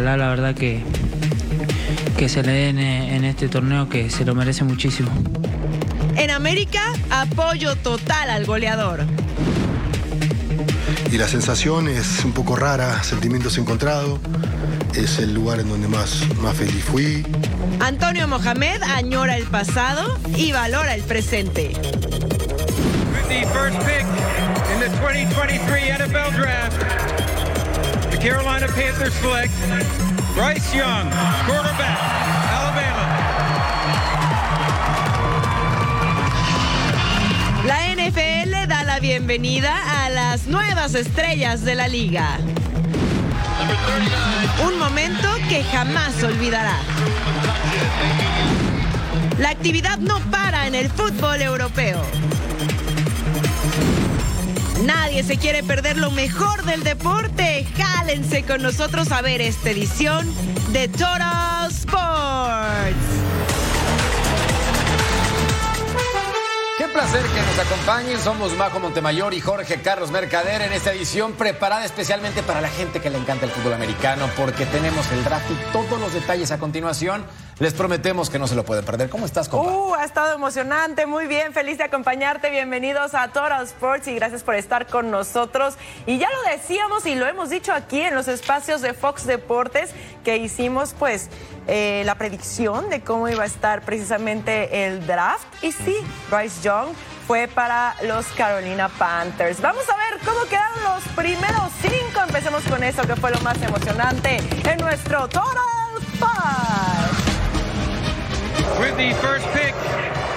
[0.00, 0.82] ojalá la verdad que,
[2.16, 5.10] que se le den en este torneo que se lo merece muchísimo.
[6.16, 6.80] En América,
[7.10, 9.04] apoyo total al goleador.
[11.12, 14.20] Y la sensación es un poco rara, sentimientos encontrados.
[14.94, 17.26] Es el lugar en donde más, más feliz fui.
[17.80, 21.72] Antonio Mohamed añora el pasado y valora el presente.
[23.30, 24.02] the first pick
[24.74, 27.29] in the 2023 NFL Draft,
[28.20, 29.50] Carolina Panthers select
[30.34, 31.10] Bryce Young,
[31.46, 31.98] quarterback,
[32.52, 33.06] Alabama.
[37.64, 42.36] La NFL da la bienvenida a las nuevas estrellas de la liga.
[44.66, 46.76] Un momento que jamás olvidará.
[49.38, 52.02] La actividad no para en el fútbol europeo.
[54.84, 57.66] Nadie se quiere perder lo mejor del deporte.
[57.76, 60.26] Jálense con nosotros a ver esta edición
[60.72, 62.96] de Total Sports.
[66.78, 68.18] Qué placer que nos acompañen.
[68.18, 73.00] Somos Majo Montemayor y Jorge Carlos Mercader en esta edición preparada especialmente para la gente
[73.00, 76.58] que le encanta el fútbol americano porque tenemos el draft y todos los detalles a
[76.58, 77.26] continuación.
[77.60, 79.10] Les prometemos que no se lo pueden perder.
[79.10, 79.70] ¿Cómo estás, compa?
[79.70, 82.48] Uh, ha estado emocionante, muy bien, feliz de acompañarte.
[82.48, 85.74] Bienvenidos a Total Sports y gracias por estar con nosotros.
[86.06, 89.90] Y ya lo decíamos y lo hemos dicho aquí en los espacios de Fox Deportes
[90.24, 91.28] que hicimos pues
[91.66, 95.44] eh, la predicción de cómo iba a estar precisamente el draft.
[95.62, 95.96] Y sí,
[96.30, 96.88] Bryce Young
[97.26, 99.60] fue para los Carolina Panthers.
[99.60, 102.22] Vamos a ver cómo quedaron los primeros cinco.
[102.26, 105.52] Empecemos con eso que fue lo más emocionante en nuestro Total
[106.14, 107.29] Sports.
[108.78, 109.74] With the first pick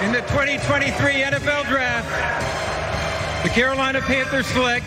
[0.02, 2.08] in the 2023 NFL Draft,
[3.42, 4.86] the Carolina Panthers select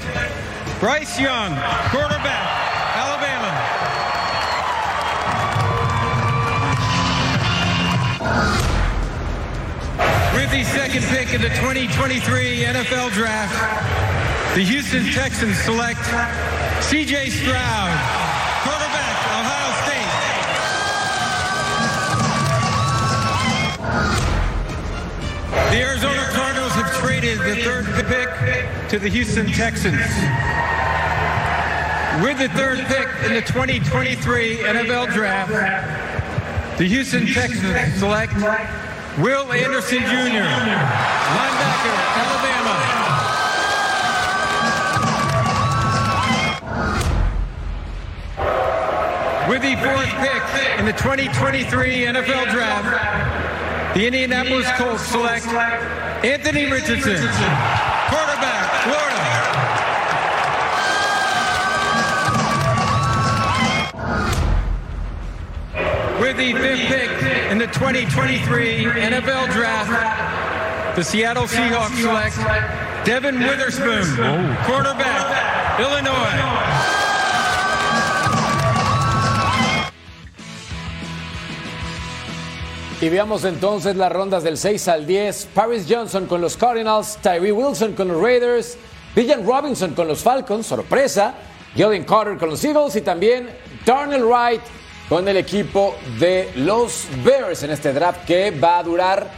[0.79, 1.55] Bryce Young,
[1.89, 2.45] quarterback,
[2.95, 3.53] Alabama.
[10.35, 15.99] With the second pick in the 2023 NFL Draft, the Houston Texans select
[16.81, 17.93] CJ Stroud,
[25.71, 28.29] The Arizona Cardinals have traded the third pick
[28.89, 29.99] to the Houston Texans.
[32.23, 35.51] With the third pick in the 2023 NFL Draft,
[36.77, 38.33] the Houston Texans select
[39.17, 40.45] Will Anderson Jr.,
[41.35, 43.07] linebacker, Alabama.
[49.49, 50.43] With the fourth pick
[50.79, 53.46] in the 2023 NFL Draft,
[53.93, 55.45] the Indianapolis Colts select
[56.23, 57.17] Anthony Richardson,
[58.09, 59.17] quarterback, Florida.
[66.21, 67.11] With the fifth pick
[67.51, 72.37] in the 2023 NFL Draft, the Seattle Seahawks select
[73.05, 74.05] Devin Witherspoon,
[74.65, 77.06] quarterback, Illinois.
[82.99, 85.49] Y veamos entonces las rondas del 6 al 10.
[85.53, 88.75] Paris Johnson con los Cardinals, Tyree Wilson con los Raiders,
[89.15, 91.35] Villan Robinson con los Falcons, sorpresa,
[91.75, 93.49] Jalen Carter con los Eagles y también
[93.85, 94.61] Darnell Wright
[95.07, 99.29] con el equipo de los Bears en este draft que va a durar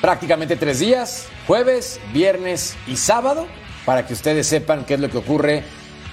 [0.00, 3.46] prácticamente tres días, jueves, viernes y sábado,
[3.84, 5.62] para que ustedes sepan qué es lo que ocurre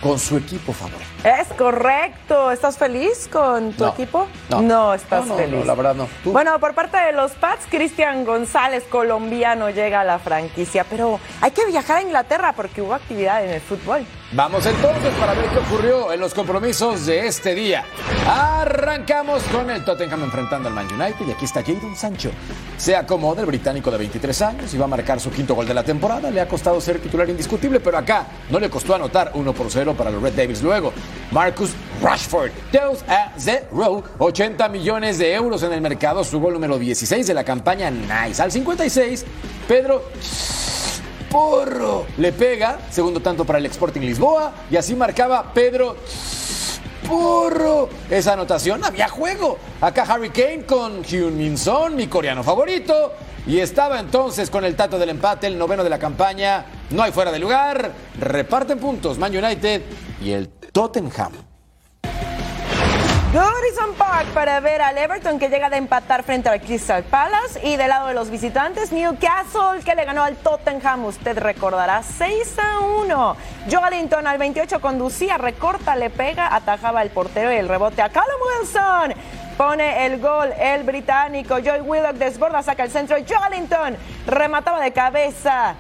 [0.02, 1.02] con su equipo favorito.
[1.24, 2.52] Es correcto.
[2.52, 3.90] ¿Estás feliz con tu No.
[3.92, 4.28] equipo?
[4.50, 4.94] No.
[4.94, 5.60] estás No, no, feliz.
[5.60, 6.08] no, la verdad no.
[6.24, 6.32] ¿Tú?
[6.32, 10.86] Bueno, por parte de los Pats, Cristian González, colombiano, llega a la franquicia.
[10.90, 14.06] Pero hay que viajar a Inglaterra porque hubo actividad en el fútbol.
[14.34, 17.86] Vamos entonces para ver qué ocurrió en los compromisos de este día.
[18.28, 22.32] Arrancamos con el Tottenham enfrentando al Man United y aquí está Jadon Sancho.
[22.78, 25.74] Se acomoda el británico de 23 años y va a marcar su quinto gol de
[25.74, 26.30] la temporada.
[26.30, 29.96] Le ha costado ser titular indiscutible, pero acá no le costó anotar 1 por 0
[29.98, 30.62] para los Red Devils.
[30.62, 30.92] Luego,
[31.32, 31.72] Marcus
[32.02, 37.26] Rashford, 2 a 0, 80 millones de euros en el mercado, su gol número 16
[37.26, 38.42] de la campaña Nice.
[38.42, 39.26] Al 56,
[39.70, 40.04] Pedro
[41.30, 45.98] Porro le pega, segundo tanto para el Sporting Lisboa, y así marcaba Pedro
[47.08, 47.90] Porro.
[48.10, 49.58] Esa anotación había juego.
[49.82, 53.14] Acá Harry Kane con Hyun Min Son, mi coreano favorito.
[53.46, 56.66] Y estaba entonces con el tato del empate, el noveno de la campaña.
[56.90, 57.92] No hay fuera de lugar.
[58.20, 59.84] Reparten puntos Man United
[60.22, 61.47] y el Tottenham.
[63.38, 67.76] Horizon Park para ver al Everton que llega de empatar frente al Crystal Palace y
[67.76, 72.80] del lado de los visitantes Newcastle que le ganó al Tottenham, usted recordará 6 a
[72.80, 73.38] 1.
[73.70, 78.40] Joelinton al 28 conducía, recorta, le pega, atajaba el portero y el rebote a Callum
[78.60, 79.14] Wilson.
[79.56, 81.60] Pone el gol el británico.
[81.60, 83.18] Joy Willock desborda, saca el centro.
[83.18, 85.76] Joelinton remataba de cabeza.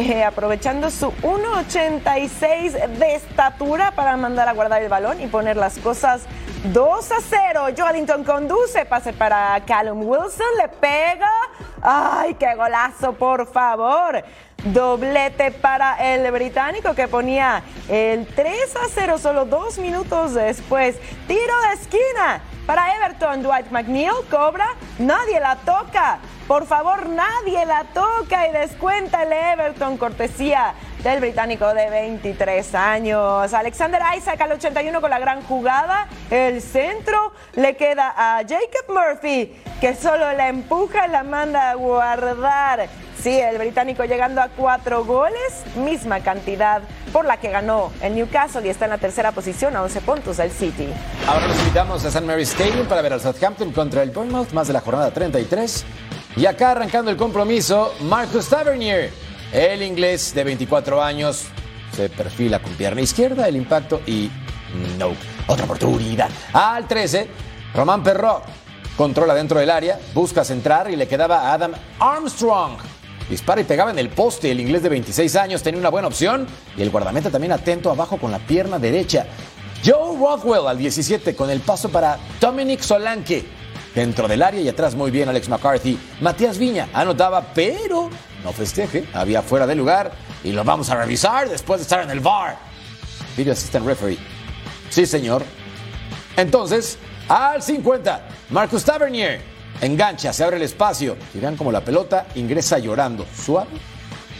[0.00, 5.76] Eh, aprovechando su 1.86 de estatura para mandar a guardar el balón y poner las
[5.80, 6.22] cosas
[6.72, 7.66] 2 a 0.
[7.76, 11.28] Joelinton conduce, pase para Callum Wilson, le pega.
[11.82, 14.22] ¡Ay, qué golazo, por favor!
[14.66, 20.94] Doblete para el británico que ponía el 3 a 0 solo dos minutos después.
[21.26, 23.42] Tiro de esquina para Everton.
[23.42, 26.20] Dwight McNeil cobra, nadie la toca.
[26.48, 30.72] Por favor, nadie la toca y descuenta el Everton cortesía
[31.04, 33.52] del británico de 23 años.
[33.52, 36.08] Alexander Isaac al 81 con la gran jugada.
[36.30, 41.74] El centro le queda a Jacob Murphy, que solo la empuja y la manda a
[41.74, 42.88] guardar.
[43.22, 46.80] Sí, el británico llegando a cuatro goles, misma cantidad
[47.12, 50.36] por la que ganó el Newcastle y está en la tercera posición a 11 puntos
[50.38, 50.88] del City.
[51.26, 52.24] Ahora nos invitamos a St.
[52.24, 55.84] Mary's Stadium para ver al Southampton contra el Bournemouth, más de la jornada 33.
[56.36, 59.10] Y acá arrancando el compromiso, Marcus Tavernier,
[59.52, 61.46] el inglés de 24 años,
[61.94, 64.30] se perfila con pierna izquierda, el impacto y
[64.98, 65.14] no,
[65.46, 66.28] otra oportunidad.
[66.52, 67.28] Al 13,
[67.74, 68.44] Román Perrot
[68.96, 72.78] controla dentro del área, busca centrar y le quedaba a Adam Armstrong.
[73.28, 74.50] Dispara y pegaba en el poste.
[74.50, 76.46] El inglés de 26 años tenía una buena opción
[76.76, 79.26] y el guardameta también atento abajo con la pierna derecha.
[79.84, 83.57] Joe Rothwell al 17 con el paso para Dominic Solanke.
[83.98, 85.98] Dentro del área y atrás muy bien Alex McCarthy.
[86.20, 88.08] Matías Viña anotaba, pero
[88.44, 89.04] no festeje.
[89.12, 90.12] Había fuera de lugar
[90.44, 92.56] y lo vamos a revisar después de estar en el VAR.
[93.36, 94.16] Video Assistant Referee.
[94.88, 95.42] Sí, señor.
[96.36, 96.96] Entonces,
[97.28, 99.40] al 50, Marcus Tavernier
[99.80, 103.26] Engancha, se abre el espacio y vean como la pelota ingresa llorando.
[103.36, 103.66] Suave,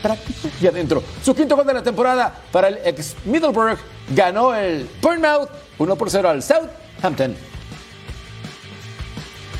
[0.00, 1.02] práctico y adentro.
[1.24, 3.76] Su quinto gol de la temporada para el ex Middleburg.
[4.10, 7.57] Ganó el Bournemouth 1 por 0 al Southampton.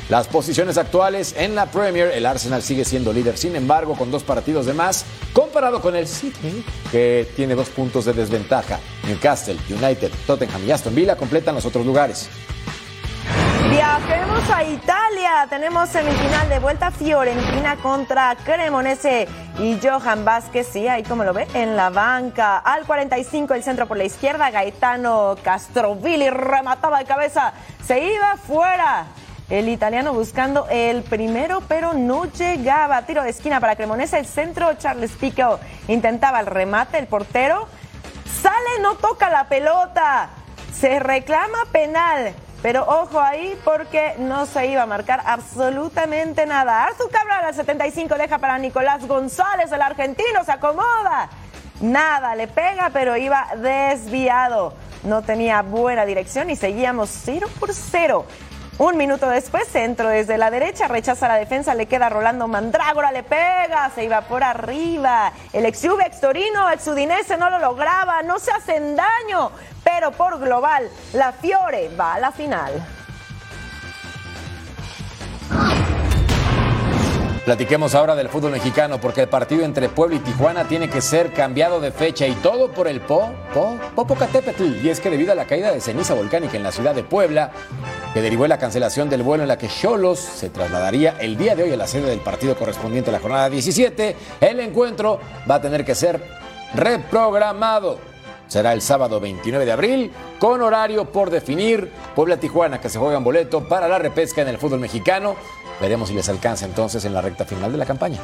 [0.09, 4.23] Las posiciones actuales en la Premier, el Arsenal sigue siendo líder, sin embargo, con dos
[4.23, 8.79] partidos de más, comparado con el City, que tiene dos puntos de desventaja.
[9.05, 12.27] Newcastle, United, Tottenham y Aston Villa completan los otros lugares.
[13.69, 15.45] Viajemos a Italia.
[15.47, 19.27] Tenemos semifinal de vuelta Fiorentina contra Cremonese
[19.59, 22.57] y Johan Vázquez, sí, ahí como lo ve, en la banca.
[22.57, 27.53] Al 45 el centro por la izquierda, Gaetano Castrovilli remataba de cabeza,
[27.85, 29.05] se iba fuera.
[29.49, 33.01] El italiano buscando el primero, pero no llegaba.
[33.03, 37.67] Tiro de esquina para Cremonese, el centro, Charles Pico intentaba el remate, el portero
[38.41, 40.29] sale, no toca la pelota.
[40.73, 42.33] Se reclama penal.
[42.61, 46.83] Pero ojo ahí porque no se iba a marcar absolutamente nada.
[46.83, 51.29] Arthur Cabral al 75 deja para Nicolás González, el argentino, se acomoda.
[51.79, 54.73] Nada, le pega, pero iba desviado.
[55.03, 58.25] No tenía buena dirección y seguíamos 0 por 0.
[58.79, 63.23] Un minuto después, centro desde la derecha, rechaza la defensa, le queda Rolando Mandrágora, le
[63.23, 65.33] pega, se iba por arriba.
[65.51, 69.51] El ex Juve, ex Torino, ex Udinese no lo lograba, no se hacen daño,
[69.83, 72.71] pero por global, la Fiore va a la final.
[77.43, 81.33] Platiquemos ahora del fútbol mexicano porque el partido entre Puebla y Tijuana tiene que ser
[81.33, 84.85] cambiado de fecha y todo por el Po, Po, Popocatépetl.
[84.85, 87.51] Y es que debido a la caída de ceniza volcánica en la ciudad de Puebla,
[88.13, 91.55] que derivó en la cancelación del vuelo en la que Cholos se trasladaría el día
[91.55, 95.55] de hoy a la sede del partido correspondiente a la jornada 17, el encuentro va
[95.55, 96.23] a tener que ser
[96.73, 97.99] reprogramado.
[98.47, 101.91] Será el sábado 29 de abril, con horario por definir.
[102.15, 105.35] Puebla-Tijuana, que se juega en boleto para la repesca en el fútbol mexicano.
[105.79, 108.19] Veremos si les alcanza entonces en la recta final de la campaña.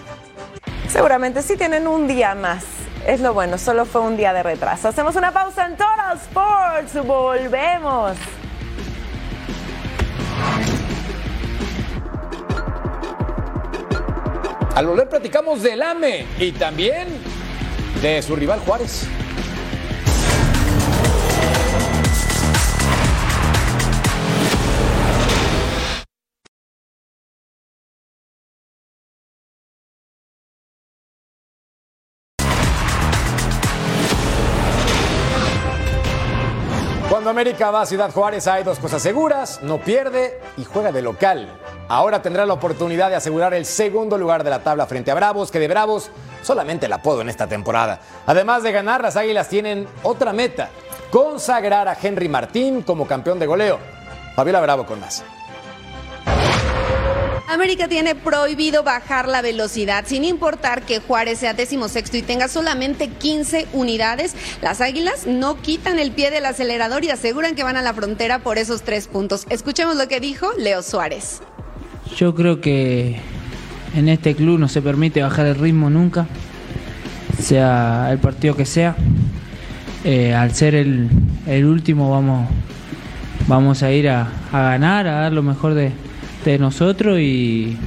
[0.90, 2.66] Seguramente sí tienen un día más.
[3.06, 4.88] Es lo bueno, solo fue un día de retraso.
[4.88, 7.06] Hacemos una pausa en Total Sports.
[7.06, 8.18] Volvemos.
[14.76, 17.08] Al volver platicamos del AME y también
[18.02, 19.08] de su rival Juárez.
[37.36, 41.50] América va a Ciudad Juárez hay dos cosas seguras, no pierde y juega de local.
[41.90, 45.52] Ahora tendrá la oportunidad de asegurar el segundo lugar de la tabla frente a Bravos,
[45.52, 46.12] que de Bravos
[46.42, 48.00] solamente la apodo en esta temporada.
[48.26, 50.70] Además de ganar, las Águilas tienen otra meta,
[51.12, 53.80] consagrar a Henry Martín como campeón de goleo.
[54.34, 55.22] Fabiola Bravo con más.
[57.48, 63.08] América tiene prohibido bajar la velocidad, sin importar que Juárez sea decimosexto y tenga solamente
[63.08, 64.36] 15 unidades.
[64.62, 68.40] Las Águilas no quitan el pie del acelerador y aseguran que van a la frontera
[68.40, 69.46] por esos tres puntos.
[69.50, 71.42] Escuchemos lo que dijo Leo Suárez.
[72.18, 73.20] Yo creo que
[73.96, 76.28] en este club no se permite bajar el ritmo nunca,
[77.40, 78.96] sea el partido que sea.
[80.04, 81.10] Eh, al ser el,
[81.66, 82.48] último vamos,
[83.48, 85.92] vamos a ir a, a ganar, a dar lo mejor de,
[86.52, 87.78] de nosotros y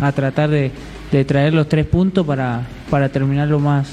[0.00, 0.70] a tratar de,
[1.12, 3.88] de traer los tres puntos para, para terminar lo más,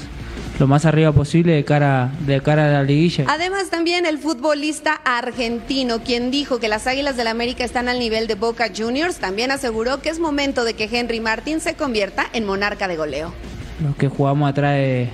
[0.58, 3.24] lo más arriba posible de cara, de cara a la liguilla.
[3.28, 8.26] Además, también el futbolista argentino, quien dijo que las Águilas del América están al nivel
[8.26, 12.44] de Boca Juniors, también aseguró que es momento de que Henry Martín se convierta en
[12.46, 13.32] monarca de goleo.
[13.82, 15.08] Los que jugamos atrás de,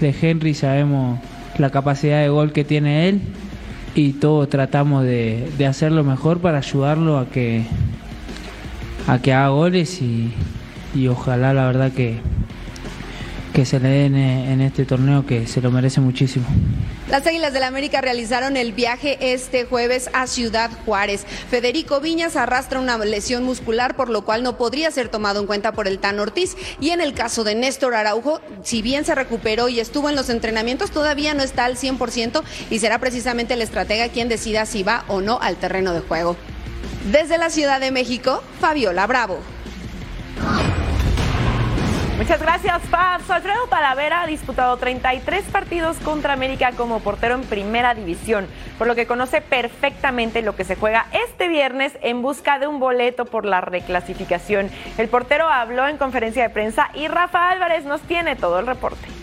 [0.00, 1.18] de Henry sabemos
[1.58, 3.20] la capacidad de gol que tiene él
[3.94, 7.64] y todos tratamos de, de hacerlo mejor para ayudarlo a que,
[9.10, 10.32] a que haga goles y,
[10.94, 12.20] y ojalá la verdad que,
[13.52, 16.46] que se le den en este torneo que se lo merece muchísimo.
[17.08, 21.26] Las Águilas del América realizaron el viaje este jueves a Ciudad Juárez.
[21.50, 25.72] Federico Viñas arrastra una lesión muscular, por lo cual no podría ser tomado en cuenta
[25.72, 26.56] por el Tan Ortiz.
[26.78, 30.30] Y en el caso de Néstor Araujo, si bien se recuperó y estuvo en los
[30.30, 35.04] entrenamientos, todavía no está al 100% y será precisamente el estratega quien decida si va
[35.08, 36.36] o no al terreno de juego.
[37.06, 39.40] Desde la Ciudad de México, Fabiola Bravo.
[42.18, 43.30] Muchas gracias, Fabs.
[43.30, 48.94] Alfredo Talavera ha disputado 33 partidos contra América como portero en primera división, por lo
[48.94, 53.46] que conoce perfectamente lo que se juega este viernes en busca de un boleto por
[53.46, 54.70] la reclasificación.
[54.98, 59.19] El portero habló en conferencia de prensa y Rafa Álvarez nos tiene todo el reporte.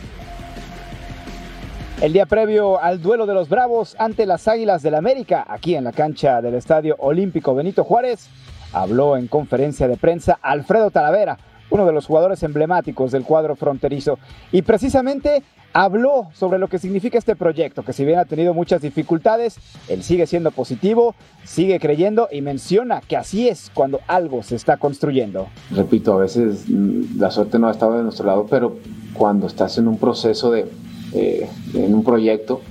[1.99, 5.83] El día previo al duelo de los Bravos ante las Águilas del América, aquí en
[5.83, 8.29] la cancha del Estadio Olímpico Benito Juárez,
[8.71, 11.39] habló en conferencia de prensa Alfredo Talavera
[11.69, 14.19] uno de los jugadores emblemáticos del cuadro fronterizo.
[14.51, 18.81] Y precisamente habló sobre lo que significa este proyecto, que si bien ha tenido muchas
[18.81, 19.57] dificultades,
[19.89, 24.77] él sigue siendo positivo, sigue creyendo y menciona que así es cuando algo se está
[24.77, 25.47] construyendo.
[25.71, 28.77] Repito, a veces la suerte no ha estado de nuestro lado, pero
[29.13, 30.67] cuando estás en un proceso de,
[31.13, 32.61] eh, en un proyecto,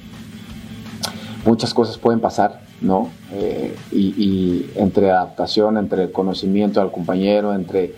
[1.44, 3.10] muchas cosas pueden pasar, ¿no?
[3.32, 7.94] Eh, y, y entre adaptación, entre el conocimiento al compañero, entre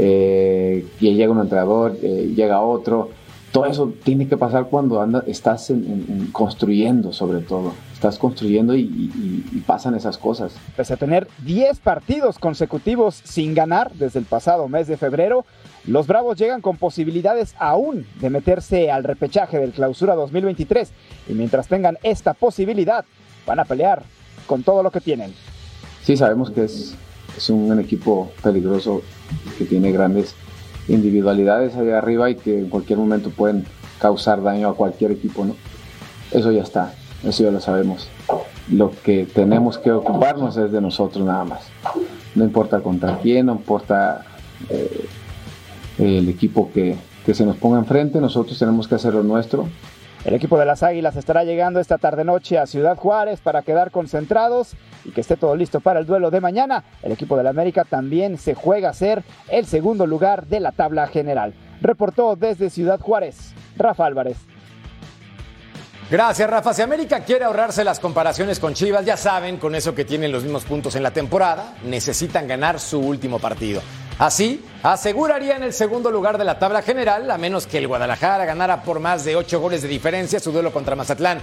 [0.00, 3.10] eh, y llega un entrenador, eh, llega otro.
[3.50, 7.72] Todo eso tiene que pasar cuando anda, estás en, en, construyendo sobre todo.
[7.92, 10.52] Estás construyendo y, y, y, pasan esas cosas.
[10.76, 15.44] Pese a tener 10 partidos consecutivos sin ganar desde el pasado mes de febrero,
[15.88, 20.90] los Bravos llegan con posibilidades aún de meterse al repechaje del Clausura 2023.
[21.30, 23.06] Y mientras tengan esta posibilidad,
[23.46, 24.02] van a pelear
[24.46, 25.32] con todo lo que tienen.
[26.04, 26.94] Sí, sabemos que es,
[27.48, 29.00] un equipo peligroso
[29.56, 30.34] que tiene grandes
[30.88, 33.64] individualidades ahí arriba y que en cualquier momento pueden
[33.98, 35.56] causar daño a cualquier equipo, ¿no?
[36.32, 36.92] Eso ya está,
[37.24, 38.08] eso ya lo sabemos.
[38.70, 41.68] Lo que tenemos que ocuparnos es de nosotros nada más.
[42.34, 44.26] No importa contra quién, no importa
[44.68, 45.08] eh,
[45.98, 49.68] el equipo que, que se nos ponga enfrente, nosotros tenemos que hacer lo nuestro.
[50.24, 54.74] El equipo de las Águilas estará llegando esta tarde-noche a Ciudad Juárez para quedar concentrados
[55.04, 56.84] y que esté todo listo para el duelo de mañana.
[57.02, 60.72] El equipo de la América también se juega a ser el segundo lugar de la
[60.72, 61.54] tabla general.
[61.80, 64.36] Reportó desde Ciudad Juárez, Rafa Álvarez.
[66.10, 66.74] Gracias, Rafa.
[66.74, 70.42] Si América quiere ahorrarse las comparaciones con Chivas, ya saben, con eso que tienen los
[70.42, 73.82] mismos puntos en la temporada, necesitan ganar su último partido.
[74.18, 78.82] Así, asegurarían el segundo lugar de la tabla general, a menos que el Guadalajara ganara
[78.82, 81.40] por más de ocho goles de diferencia su duelo contra Mazatlán.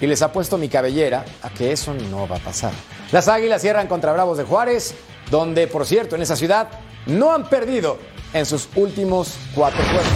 [0.00, 2.72] Y les apuesto mi cabellera a que eso no va a pasar.
[3.12, 4.94] Las Águilas cierran contra Bravos de Juárez,
[5.30, 6.68] donde, por cierto, en esa ciudad
[7.06, 7.98] no han perdido
[8.32, 10.06] en sus últimos cuatro juegos.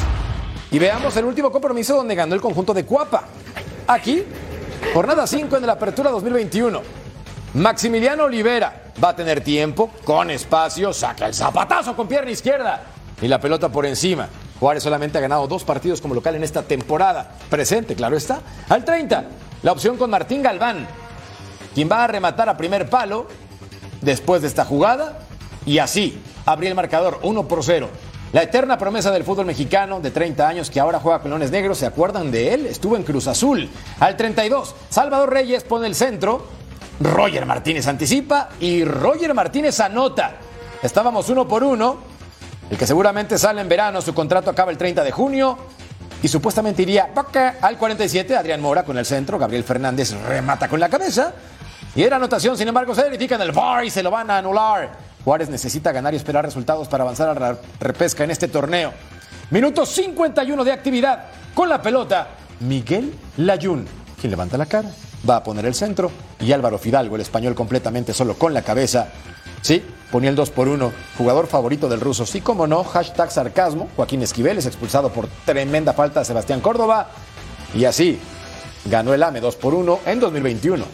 [0.71, 3.25] Y veamos el último compromiso donde ganó el conjunto de Cuapa.
[3.87, 4.25] Aquí,
[4.95, 6.83] jornada 5 en la apertura 2021.
[7.55, 12.83] Maximiliano Olivera va a tener tiempo, con espacio, saca el zapatazo con pierna izquierda
[13.21, 14.29] y la pelota por encima.
[14.59, 17.33] Juárez solamente ha ganado dos partidos como local en esta temporada.
[17.49, 18.41] Presente, claro está.
[18.69, 19.25] Al 30,
[19.63, 20.87] la opción con Martín Galván,
[21.75, 23.29] quien va a rematar a primer palo
[24.01, 25.21] después de esta jugada
[25.65, 27.89] y así abrir el marcador 1 por 0.
[28.33, 31.79] La eterna promesa del fútbol mexicano de 30 años que ahora juega con Leones Negros,
[31.79, 32.67] ¿se acuerdan de él?
[32.67, 33.71] Estuvo en Cruz Azul.
[34.01, 36.47] Al 32, Salvador Reyes pone el centro,
[37.01, 40.33] Roger Martínez anticipa y Roger Martínez anota.
[40.83, 41.99] Estábamos uno por uno.
[42.71, 45.59] El que seguramente sale en verano, su contrato acaba el 30 de junio.
[46.23, 47.11] Y supuestamente iría
[47.63, 51.33] al 47, Adrián Mora con el centro, Gabriel Fernández remata con la cabeza.
[51.95, 54.39] Y era anotación, sin embargo, se verifica en el VAR y se lo van a
[54.39, 54.91] anular.
[55.25, 58.93] Juárez necesita ganar y esperar resultados para avanzar a la repesca en este torneo.
[59.51, 61.27] Minuto 51 de actividad.
[61.55, 62.29] Con la pelota,
[62.61, 63.87] Miguel Layún,
[64.21, 64.91] quien levanta la cara,
[65.29, 66.11] va a poner el centro.
[66.41, 69.09] Y Álvaro Fidalgo, el español completamente solo con la cabeza.
[69.63, 72.27] Sí, ponía el 2 por 1, jugador favorito del ruso.
[72.27, 73.89] Sí, como no, hashtag sarcasmo.
[73.97, 77.09] Joaquín Esquivel es expulsado por tremenda falta de Sebastián Córdoba.
[77.75, 78.19] Y así,
[78.87, 80.85] ganó el AME 2 por 1 en 2021.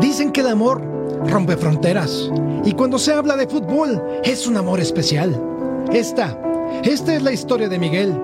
[0.00, 0.97] Dicen que el amor
[1.28, 2.30] rompe fronteras.
[2.64, 5.40] Y cuando se habla de fútbol, es un amor especial.
[5.92, 6.36] Esta,
[6.82, 8.14] esta es la historia de Miguel,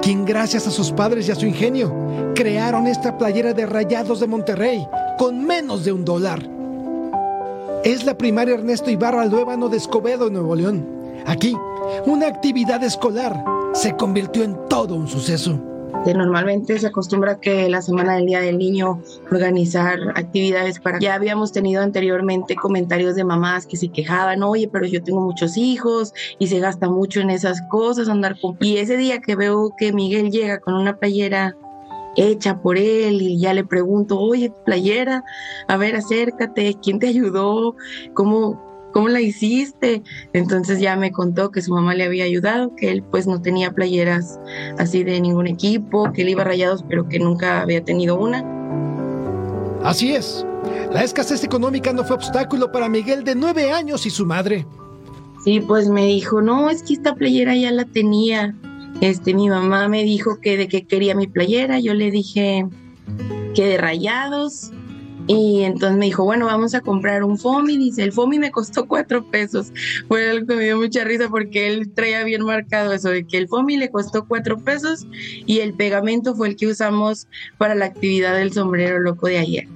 [0.00, 1.94] quien gracias a sus padres y a su ingenio,
[2.34, 4.86] crearon esta playera de Rayados de Monterrey
[5.18, 6.40] con menos de un dólar.
[7.84, 10.86] Es la primaria Ernesto Ibarra Luébano de Escobedo, Nuevo León.
[11.26, 11.56] Aquí,
[12.06, 15.71] una actividad escolar se convirtió en todo un suceso.
[16.04, 20.98] Normalmente se acostumbra que la Semana del Día del Niño organizar actividades para...
[20.98, 25.56] Ya habíamos tenido anteriormente comentarios de mamás que se quejaban, oye, pero yo tengo muchos
[25.56, 28.56] hijos y se gasta mucho en esas cosas, andar con...
[28.60, 31.56] Y ese día que veo que Miguel llega con una playera
[32.16, 35.24] hecha por él y ya le pregunto, oye, playera,
[35.68, 37.74] a ver, acércate, ¿quién te ayudó?
[38.14, 40.02] ¿Cómo, ¿cómo la hiciste?
[40.32, 43.72] Entonces ya me contó que su mamá le había ayudado, que él pues no tenía
[43.72, 44.38] playeras
[44.78, 48.44] así de ningún equipo, que él iba rayados, pero que nunca había tenido una.
[49.82, 50.46] Así es.
[50.92, 54.66] La escasez económica no fue obstáculo para Miguel de nueve años y su madre.
[55.44, 58.54] Sí, pues me dijo, no, es que esta playera ya la tenía.
[59.00, 62.66] Este, mi mamá me dijo que de qué quería mi playera, yo le dije
[63.54, 64.70] que de rayados,
[65.32, 67.76] y entonces me dijo, bueno, vamos a comprar un FOMI.
[67.78, 69.72] Dice, el FOMI me costó cuatro pesos.
[70.08, 73.38] Fue algo que me dio mucha risa porque él traía bien marcado eso de que
[73.38, 75.06] el FOMI le costó cuatro pesos
[75.46, 79.68] y el pegamento fue el que usamos para la actividad del sombrero loco de ayer.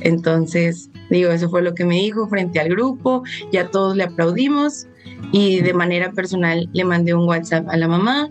[0.00, 3.22] Entonces, digo, eso fue lo que me dijo frente al grupo.
[3.52, 4.86] Ya todos le aplaudimos
[5.30, 8.30] y de manera personal le mandé un WhatsApp a la mamá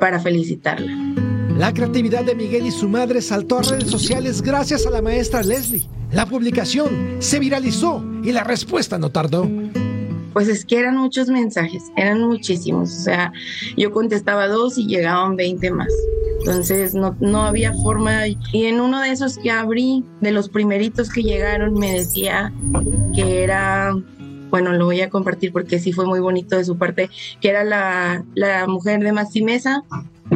[0.00, 1.33] para felicitarla.
[1.56, 5.40] La creatividad de Miguel y su madre saltó a redes sociales gracias a la maestra
[5.40, 5.86] Leslie.
[6.10, 9.48] La publicación se viralizó y la respuesta no tardó.
[10.32, 12.92] Pues es que eran muchos mensajes, eran muchísimos.
[12.92, 13.32] O sea,
[13.76, 15.92] yo contestaba dos y llegaban 20 más.
[16.40, 18.26] Entonces no, no había forma.
[18.26, 22.52] Y en uno de esos que abrí, de los primeritos que llegaron, me decía
[23.14, 23.94] que era
[24.50, 27.64] bueno, lo voy a compartir porque sí fue muy bonito de su parte, que era
[27.64, 29.82] la, la mujer de Maximesa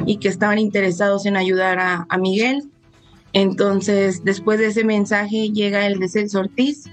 [0.06, 2.70] y que estaban interesados en ayudar a, Miguel.
[3.32, 6.84] Entonces, después de ese mensaje llega el de Celso Ortiz.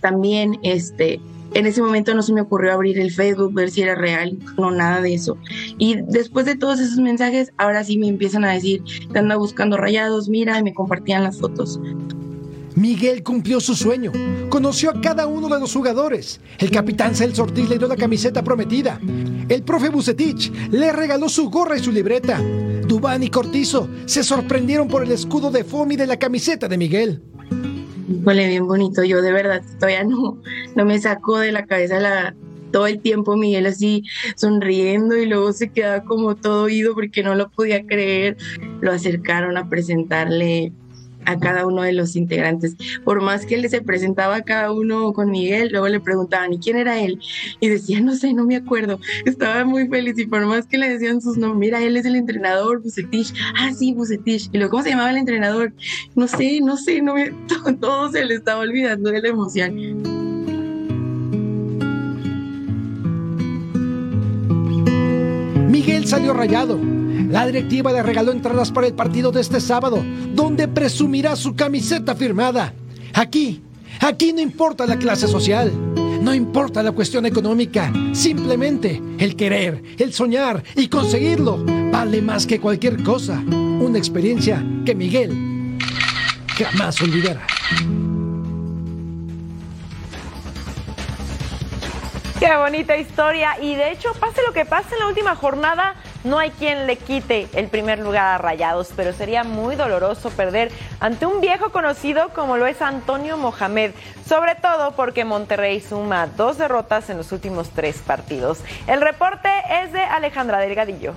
[0.00, 1.20] También, este,
[1.54, 4.70] en ese momento no se me ocurrió abrir el Facebook, ver si era real, no,
[4.70, 5.38] nada de eso.
[5.78, 9.76] Y después de todos esos mensajes, ahora sí me empiezan a decir que anda buscando
[9.76, 11.80] rayados, mira, y me compartían las fotos.
[12.78, 14.12] Miguel cumplió su sueño.
[14.48, 16.40] Conoció a cada uno de los jugadores.
[16.58, 19.00] El capitán Celso Ortiz le dio la camiseta prometida.
[19.48, 22.40] El profe Bucetich le regaló su gorra y su libreta.
[22.86, 27.20] Dubán y Cortizo se sorprendieron por el escudo de Fomi de la camiseta de Miguel.
[28.24, 29.02] Huele bien bonito.
[29.02, 30.40] Yo de verdad todavía no,
[30.76, 32.32] no me sacó de la cabeza
[32.70, 34.04] todo el tiempo Miguel así
[34.36, 38.36] sonriendo y luego se quedaba como todo oído porque no lo podía creer.
[38.80, 40.72] Lo acercaron a presentarle
[41.28, 42.74] a cada uno de los integrantes.
[43.04, 46.58] Por más que él se presentaba a cada uno con Miguel, luego le preguntaban, ¿y
[46.58, 47.20] quién era él?
[47.60, 48.98] Y decía, no sé, no me acuerdo.
[49.26, 52.16] Estaba muy feliz y por más que le decían sus nombres, mira, él es el
[52.16, 53.34] entrenador, Bucetich.
[53.58, 54.48] Ah, sí, Bucetich.
[54.52, 55.72] Y luego, ¿cómo se llamaba el entrenador?
[56.14, 57.30] No sé, no sé, no me...
[57.80, 59.74] todo se le estaba olvidando de la emoción.
[65.70, 66.80] Miguel salió rayado
[67.28, 70.02] la directiva le regaló entradas para el partido de este sábado,
[70.34, 72.72] donde presumirá su camiseta firmada.
[73.14, 73.62] Aquí,
[74.00, 75.72] aquí no importa la clase social,
[76.22, 82.60] no importa la cuestión económica, simplemente el querer, el soñar y conseguirlo vale más que
[82.60, 83.42] cualquier cosa.
[83.48, 85.78] Una experiencia que Miguel
[86.56, 87.46] jamás olvidará.
[92.38, 93.56] Qué bonita historia.
[93.60, 95.96] Y de hecho, pase lo que pase en la última jornada,
[96.28, 100.70] no hay quien le quite el primer lugar a Rayados, pero sería muy doloroso perder
[101.00, 103.92] ante un viejo conocido como lo es Antonio Mohamed,
[104.26, 108.60] sobre todo porque Monterrey suma dos derrotas en los últimos tres partidos.
[108.86, 109.48] El reporte
[109.82, 111.14] es de Alejandra Delgadillo.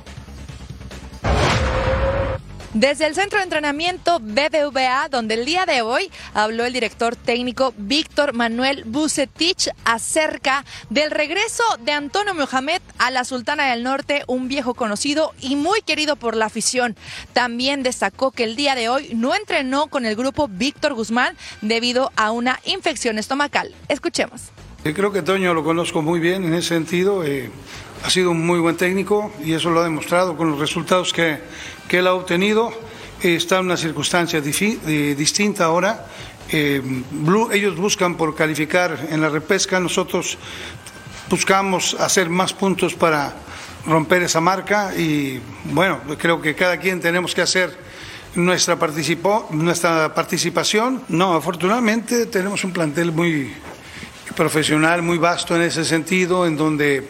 [2.73, 7.73] Desde el centro de entrenamiento BBVA, donde el día de hoy habló el director técnico
[7.77, 14.47] Víctor Manuel Bucetich acerca del regreso de Antonio Mohamed a la Sultana del Norte, un
[14.47, 16.95] viejo conocido y muy querido por la afición.
[17.33, 22.13] También destacó que el día de hoy no entrenó con el grupo Víctor Guzmán debido
[22.15, 23.75] a una infección estomacal.
[23.89, 24.43] Escuchemos.
[24.85, 27.25] Eh, creo que Toño lo conozco muy bien en ese sentido.
[27.25, 27.51] Eh,
[28.03, 31.37] ha sido un muy buen técnico y eso lo ha demostrado con los resultados que,
[31.91, 32.71] que él ha obtenido.
[33.21, 36.05] Eh, está en una circunstancia distinta ahora.
[36.49, 40.37] ellos buscan por calificar en la repesca, nosotros
[41.29, 43.33] buscamos hacer más puntos para
[43.85, 47.77] romper esa marca y bueno, creo que cada quien tenemos que hacer
[48.35, 51.03] nuestra, participó, nuestra participación.
[51.09, 53.51] No, afortunadamente tenemos un plantel muy,
[54.37, 57.09] profesional muy vasto en ese sentido, en donde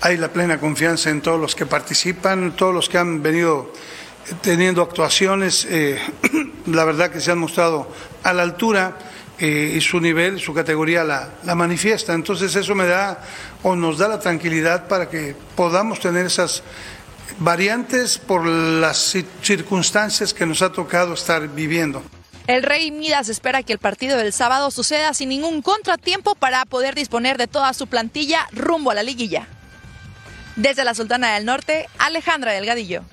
[0.00, 3.72] hay la plena confianza en todos los que participan, todos los que han venido
[4.40, 5.98] teniendo actuaciones, eh,
[6.66, 7.90] la verdad que se han mostrado
[8.22, 8.96] a la altura
[9.38, 12.14] eh, y su nivel, su categoría la, la, manifiesta.
[12.14, 13.22] Entonces eso me da
[13.62, 16.62] o nos da la tranquilidad para que podamos tener esas
[17.38, 22.02] variantes por las circunstancias que nos ha tocado estar viviendo.
[22.46, 26.94] El Rey Midas espera que el partido del sábado suceda sin ningún contratiempo para poder
[26.94, 29.46] disponer de toda su plantilla rumbo a la liguilla.
[30.56, 33.04] Desde la Sultana del Norte, Alejandra Delgadillo.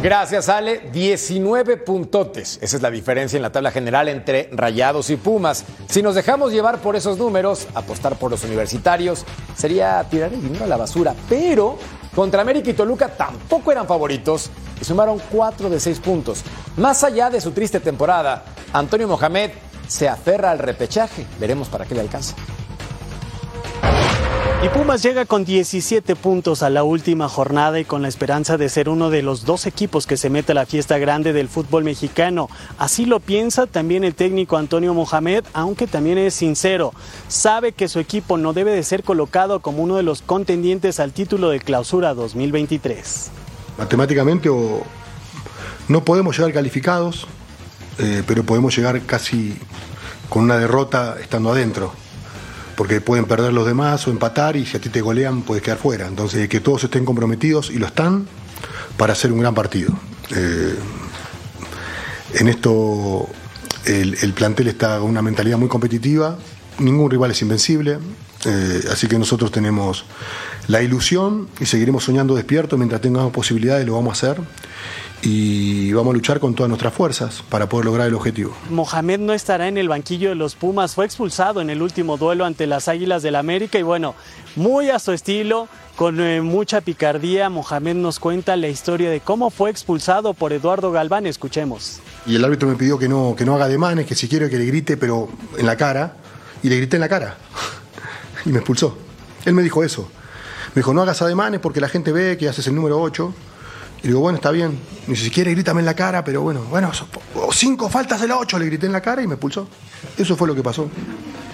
[0.00, 0.90] Gracias, Ale.
[0.92, 2.60] 19 puntotes.
[2.62, 5.64] Esa es la diferencia en la tabla general entre Rayados y Pumas.
[5.88, 9.24] Si nos dejamos llevar por esos números, apostar por los universitarios
[9.56, 11.14] sería tirar el dinero a la basura.
[11.28, 11.78] Pero
[12.14, 14.50] contra América y Toluca tampoco eran favoritos
[14.80, 16.44] y sumaron 4 de 6 puntos.
[16.76, 19.50] Más allá de su triste temporada, Antonio Mohamed
[19.88, 21.26] se aferra al repechaje.
[21.40, 22.36] Veremos para qué le alcanza.
[24.60, 28.68] Y Pumas llega con 17 puntos a la última jornada y con la esperanza de
[28.68, 31.84] ser uno de los dos equipos que se mete a la fiesta grande del fútbol
[31.84, 32.48] mexicano.
[32.76, 36.92] Así lo piensa también el técnico Antonio Mohamed, aunque también es sincero.
[37.28, 41.12] Sabe que su equipo no debe de ser colocado como uno de los contendientes al
[41.12, 43.30] título de clausura 2023
[43.78, 44.50] matemáticamente
[45.88, 47.26] no podemos llegar calificados,
[47.98, 49.56] eh, pero podemos llegar casi
[50.28, 51.94] con una derrota estando adentro,
[52.78, 55.78] porque pueden perder los demás o empatar y si a ti te golean puedes quedar
[55.78, 56.06] fuera.
[56.06, 58.28] Entonces que todos estén comprometidos y lo están
[58.96, 59.92] para hacer un gran partido.
[60.30, 60.76] Eh,
[62.34, 63.28] en esto
[63.84, 66.38] el, plantel está con una mentalidad muy competitiva,
[66.78, 67.98] ningún rival es invencible,
[68.44, 70.04] eh, así que nosotros tenemos
[70.68, 74.40] la ilusión y seguiremos soñando despierto mientras tengamos posibilidades, lo vamos a hacer
[75.22, 78.54] y vamos a luchar con todas nuestras fuerzas para poder lograr el objetivo.
[78.70, 82.44] Mohamed no estará en el banquillo de los Pumas, fue expulsado en el último duelo
[82.44, 84.14] ante las Águilas del América y bueno,
[84.56, 89.50] muy a su estilo, con eh, mucha picardía, Mohamed nos cuenta la historia de cómo
[89.50, 92.00] fue expulsado por Eduardo Galván, escuchemos.
[92.24, 94.58] Y el árbitro me pidió que no, que no haga demanes, que si quiere que
[94.58, 96.16] le grite, pero en la cara,
[96.62, 97.38] y le grité en la cara,
[98.44, 98.96] y me expulsó.
[99.44, 100.08] Él me dijo eso.
[100.74, 103.34] Me dijo, no hagas ademanes porque la gente ve que haces el número 8.
[104.02, 104.78] Y digo, bueno, está bien.
[105.06, 106.92] Ni siquiera grítame en la cara, pero bueno, bueno,
[107.52, 109.68] cinco faltas del 8, le grité en la cara y me expulsó.
[110.16, 110.88] Eso fue lo que pasó.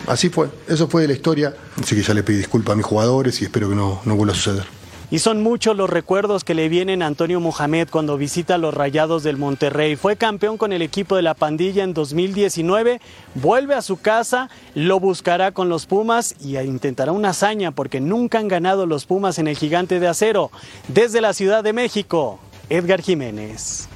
[0.06, 0.48] Así fue.
[0.68, 1.54] Eso fue de la historia.
[1.80, 4.34] Así que ya le pedí disculpas a mis jugadores y espero que no, no vuelva
[4.34, 4.66] a suceder.
[5.10, 9.22] Y son muchos los recuerdos que le vienen a Antonio Mohamed cuando visita los Rayados
[9.22, 9.96] del Monterrey.
[9.96, 13.00] Fue campeón con el equipo de la pandilla en 2019,
[13.34, 18.38] vuelve a su casa, lo buscará con los Pumas y intentará una hazaña porque nunca
[18.38, 20.50] han ganado los Pumas en el gigante de acero.
[20.88, 23.88] Desde la Ciudad de México, Edgar Jiménez.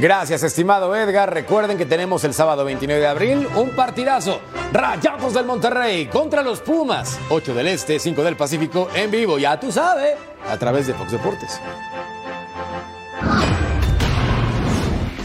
[0.00, 1.34] Gracias, estimado Edgar.
[1.34, 4.40] Recuerden que tenemos el sábado 29 de abril un partidazo.
[4.72, 7.18] Rayados del Monterrey contra los Pumas.
[7.30, 10.14] 8 del Este, 5 del Pacífico en vivo, ya tú sabes,
[10.48, 11.60] a través de Fox Deportes.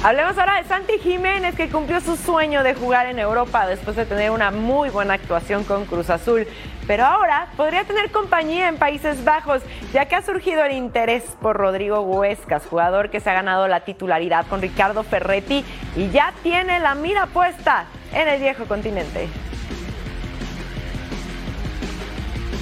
[0.04, 4.06] Hablemos ahora de Santi Jiménez, que cumplió su sueño de jugar en Europa después de
[4.06, 6.46] tener una muy buena actuación con Cruz Azul.
[6.86, 9.62] Pero ahora podría tener compañía en Países Bajos,
[9.94, 13.86] ya que ha surgido el interés por Rodrigo Huescas, jugador que se ha ganado la
[13.86, 15.64] titularidad con Ricardo Ferretti
[15.96, 19.30] y ya tiene la mira puesta en el viejo continente.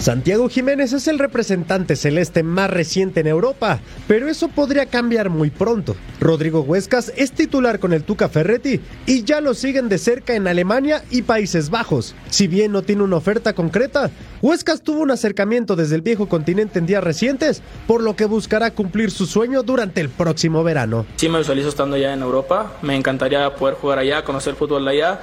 [0.01, 5.51] Santiago Jiménez es el representante celeste más reciente en Europa, pero eso podría cambiar muy
[5.51, 5.95] pronto.
[6.19, 10.47] Rodrigo Huescas es titular con el Tuca Ferretti y ya lo siguen de cerca en
[10.47, 12.15] Alemania y Países Bajos.
[12.31, 14.09] Si bien no tiene una oferta concreta,
[14.41, 18.71] Huescas tuvo un acercamiento desde el viejo continente en días recientes, por lo que buscará
[18.71, 21.05] cumplir su sueño durante el próximo verano.
[21.17, 25.21] Sí me visualizo estando ya en Europa, me encantaría poder jugar allá, conocer fútbol allá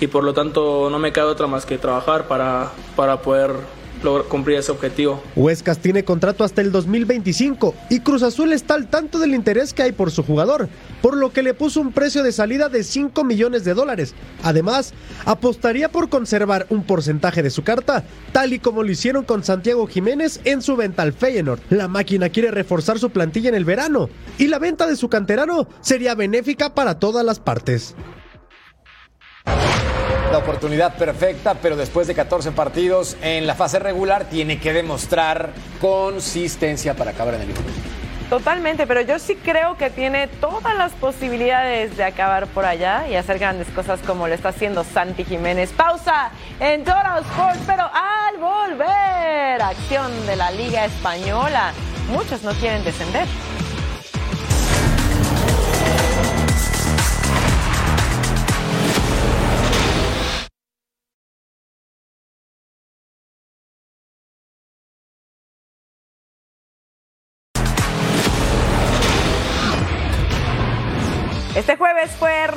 [0.00, 3.52] y por lo tanto no me queda otra más que trabajar para, para poder
[4.28, 5.22] cumplir ese objetivo.
[5.36, 9.82] Huescas tiene contrato hasta el 2025 y Cruz Azul está al tanto del interés que
[9.82, 10.68] hay por su jugador,
[11.02, 14.14] por lo que le puso un precio de salida de 5 millones de dólares.
[14.42, 19.44] Además, apostaría por conservar un porcentaje de su carta, tal y como lo hicieron con
[19.44, 21.60] Santiago Jiménez en su venta al Feyenoord.
[21.70, 24.08] La máquina quiere reforzar su plantilla en el verano
[24.38, 27.94] y la venta de su canterano sería benéfica para todas las partes.
[30.30, 35.52] La oportunidad perfecta, pero después de 14 partidos en la fase regular tiene que demostrar
[35.80, 37.68] consistencia para acabar en el equipo.
[38.28, 43.14] Totalmente, pero yo sí creo que tiene todas las posibilidades de acabar por allá y
[43.16, 45.70] hacer grandes cosas como lo está haciendo Santi Jiménez.
[45.72, 51.72] Pausa en Total Sports, pero al volver, acción de la Liga Española.
[52.10, 53.26] Muchos no quieren descender.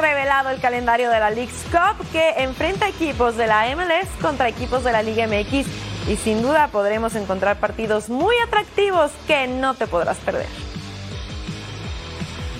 [0.02, 4.84] Revelado el calendario de la League's Cup que enfrenta equipos de la MLS contra equipos
[4.84, 5.68] de la Liga MX
[6.10, 10.48] y sin duda podremos encontrar partidos muy atractivos que no te podrás perder.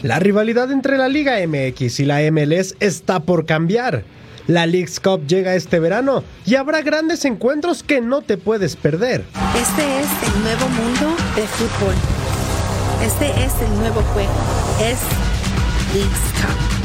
[0.04, 4.04] La rivalidad entre la Liga MX y la MLS está por cambiar.
[4.48, 9.24] La League's Cup llega este verano y habrá grandes encuentros que no te puedes perder.
[9.56, 11.94] Este es el nuevo mundo del fútbol.
[13.04, 14.32] Este es el nuevo juego.
[14.80, 15.00] Es
[15.94, 16.81] League's Cup.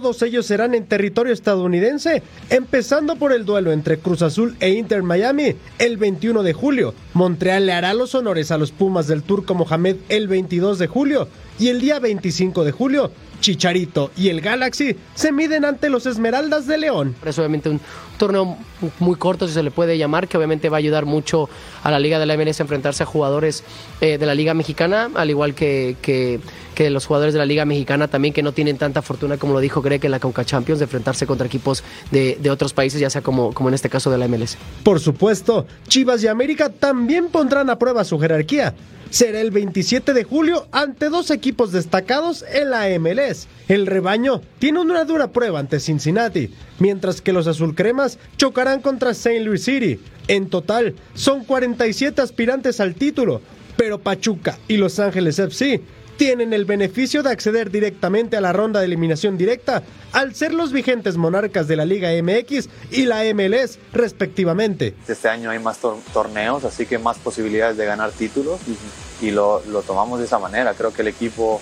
[0.00, 5.02] Todos ellos serán en territorio estadounidense, empezando por el duelo entre Cruz Azul e Inter
[5.02, 6.94] Miami el 21 de julio.
[7.12, 11.28] Montreal le hará los honores a los Pumas del Turco Mohamed el 22 de julio
[11.58, 16.66] y el día 25 de julio Chicharito y el Galaxy se miden ante los Esmeraldas
[16.66, 17.16] de León.
[17.24, 17.80] Es obviamente un
[18.18, 18.58] torneo
[18.98, 21.48] muy corto, si se le puede llamar, que obviamente va a ayudar mucho
[21.82, 23.64] a la Liga de la MLS a enfrentarse a jugadores
[24.02, 26.38] eh, de la Liga Mexicana, al igual que, que,
[26.74, 29.60] que, los jugadores de la Liga Mexicana también que no tienen tanta fortuna, como lo
[29.60, 33.08] dijo Greg en la Conca Champions, de enfrentarse contra equipos de, de otros países, ya
[33.08, 34.58] sea como, como en este caso de la MLS.
[34.82, 36.99] Por supuesto, Chivas y América también
[37.30, 38.74] pondrán a prueba su jerarquía
[39.10, 43.48] será el 27 de julio ante dos equipos destacados en la MLS.
[43.68, 49.40] El rebaño tiene una dura prueba ante Cincinnati, mientras que los azulcremas chocarán contra St.
[49.40, 50.00] Louis City.
[50.28, 53.42] En total, son 47 aspirantes al título,
[53.76, 55.80] pero Pachuca y Los Ángeles FC
[56.20, 60.70] tienen el beneficio de acceder directamente a la ronda de eliminación directa al ser los
[60.70, 64.94] vigentes monarcas de la Liga MX y la MLS respectivamente.
[65.08, 69.30] Este año hay más tor torneos, así que más posibilidades de ganar títulos y, y
[69.30, 70.74] lo, lo, tomamos de esa manera.
[70.74, 71.58] Creo que el equipo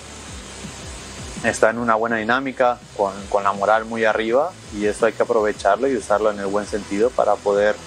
[1.45, 5.23] está en una buena dinámica, con, con la moral muy arriba y eso hay que
[5.23, 7.77] aprovecharlo y usarlo en el buen sentido para poder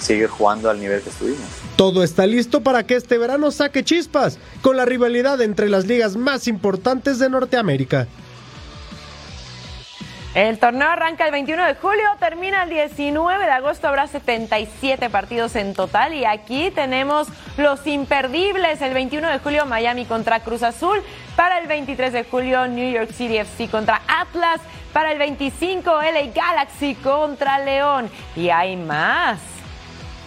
[0.00, 1.46] seguir jugando al nivel que estuvimos.
[1.76, 6.16] Todo está listo para que este verano saque chispas con la rivalidad entre las ligas
[6.16, 8.06] más importantes de Norteamérica.
[10.34, 15.54] El torneo arranca el 21 de julio, termina el 19 de agosto, habrá 77 partidos
[15.54, 18.82] en total y aquí tenemos los imperdibles.
[18.82, 21.00] El 21 de julio Miami contra Cruz Azul,
[21.36, 24.60] para el 23 de julio New York City FC contra Atlas,
[24.92, 29.53] para el 25 LA Galaxy contra León y hay más.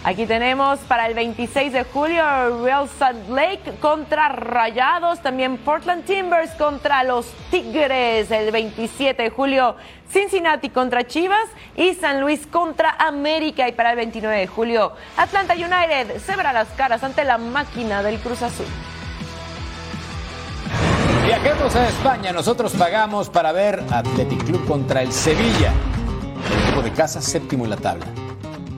[0.04, 2.22] Aquí tenemos para el 26 de julio
[2.64, 9.74] Real Salt Lake contra Rayados, también Portland Timbers contra los Tigres, el 27 de julio
[10.08, 11.44] Cincinnati contra Chivas
[11.76, 16.52] y San Luis contra América y para el 29 de julio Atlanta United se verá
[16.52, 18.66] las caras ante la máquina del Cruz Azul.
[21.26, 25.72] Viajemos a España, nosotros pagamos para ver Athletic Club contra el Sevilla,
[26.52, 28.06] el equipo de casa séptimo en la tabla.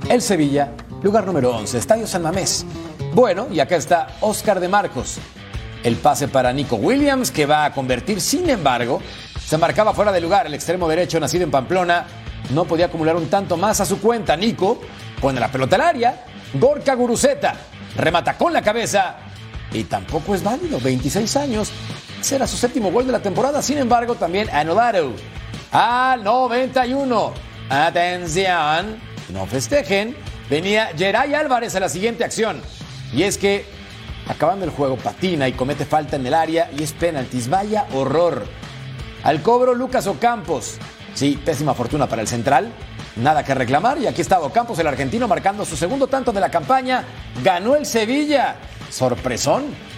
[0.08, 2.66] El Sevilla Lugar número 11, Estadio San Mamés.
[3.14, 5.16] Bueno, y acá está Oscar de Marcos.
[5.82, 9.00] El pase para Nico Williams, que va a convertir, sin embargo,
[9.42, 10.46] se marcaba fuera de lugar.
[10.46, 12.06] El extremo derecho, nacido en Pamplona,
[12.50, 14.36] no podía acumular un tanto más a su cuenta.
[14.36, 14.78] Nico
[15.22, 16.24] pone la pelota al área.
[16.52, 17.54] Gorka Guruceta
[17.96, 19.16] remata con la cabeza
[19.72, 20.78] y tampoco es válido.
[20.80, 21.72] 26 años.
[22.20, 23.62] Será su séptimo gol de la temporada.
[23.62, 25.14] Sin embargo, también anularon
[25.72, 27.32] al 91.
[27.70, 28.98] Atención,
[29.32, 30.14] no festejen
[30.50, 32.60] venía Geray Álvarez a la siguiente acción.
[33.14, 33.64] Y es que,
[34.28, 37.48] acabando el juego, patina y comete falta en el área y es penaltis.
[37.48, 38.44] Vaya horror.
[39.22, 40.78] Al cobro, Lucas Ocampos.
[41.14, 42.72] Sí, pésima fortuna para el central.
[43.16, 43.98] Nada que reclamar.
[43.98, 47.04] Y aquí está Ocampos, el argentino, marcando su segundo tanto de la campaña.
[47.42, 48.56] Ganó el Sevilla.
[48.90, 49.89] Sorpresón.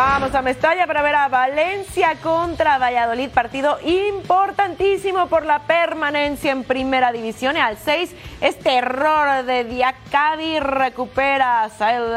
[0.00, 6.62] Vamos a Mestalla para ver a Valencia contra Valladolid, partido importantísimo por la permanencia en
[6.62, 7.56] primera división.
[7.56, 12.16] Al 6, este error de Diacadi recupera a Sael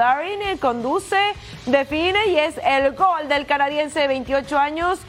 [0.60, 1.18] conduce,
[1.66, 5.00] define y es el gol del canadiense de 28 años.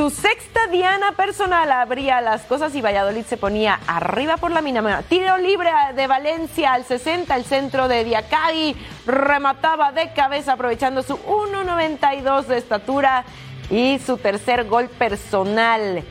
[0.00, 5.02] Su sexta diana personal abría las cosas y Valladolid se ponía arriba por la mínima.
[5.02, 11.18] Tiro libre de Valencia al 60, el centro de Diacadi remataba de cabeza aprovechando su
[11.18, 13.26] 1.92 de estatura
[13.68, 16.02] y su tercer gol personal.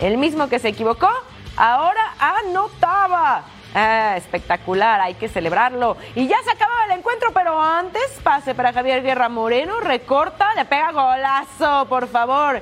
[0.00, 1.08] El mismo que se equivocó,
[1.56, 3.44] ahora anotaba.
[3.76, 5.96] Ah, espectacular, hay que celebrarlo.
[6.16, 10.64] Y ya se acababa el encuentro, pero antes pase para Javier Guerra Moreno, recorta, le
[10.64, 12.60] pega golazo, por favor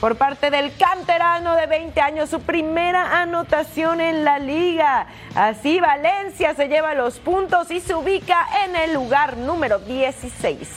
[0.00, 5.06] por parte del canterano de 20 años, su primera anotación en la liga.
[5.34, 10.68] Así Valencia se lleva los puntos y se ubica en el lugar número 16.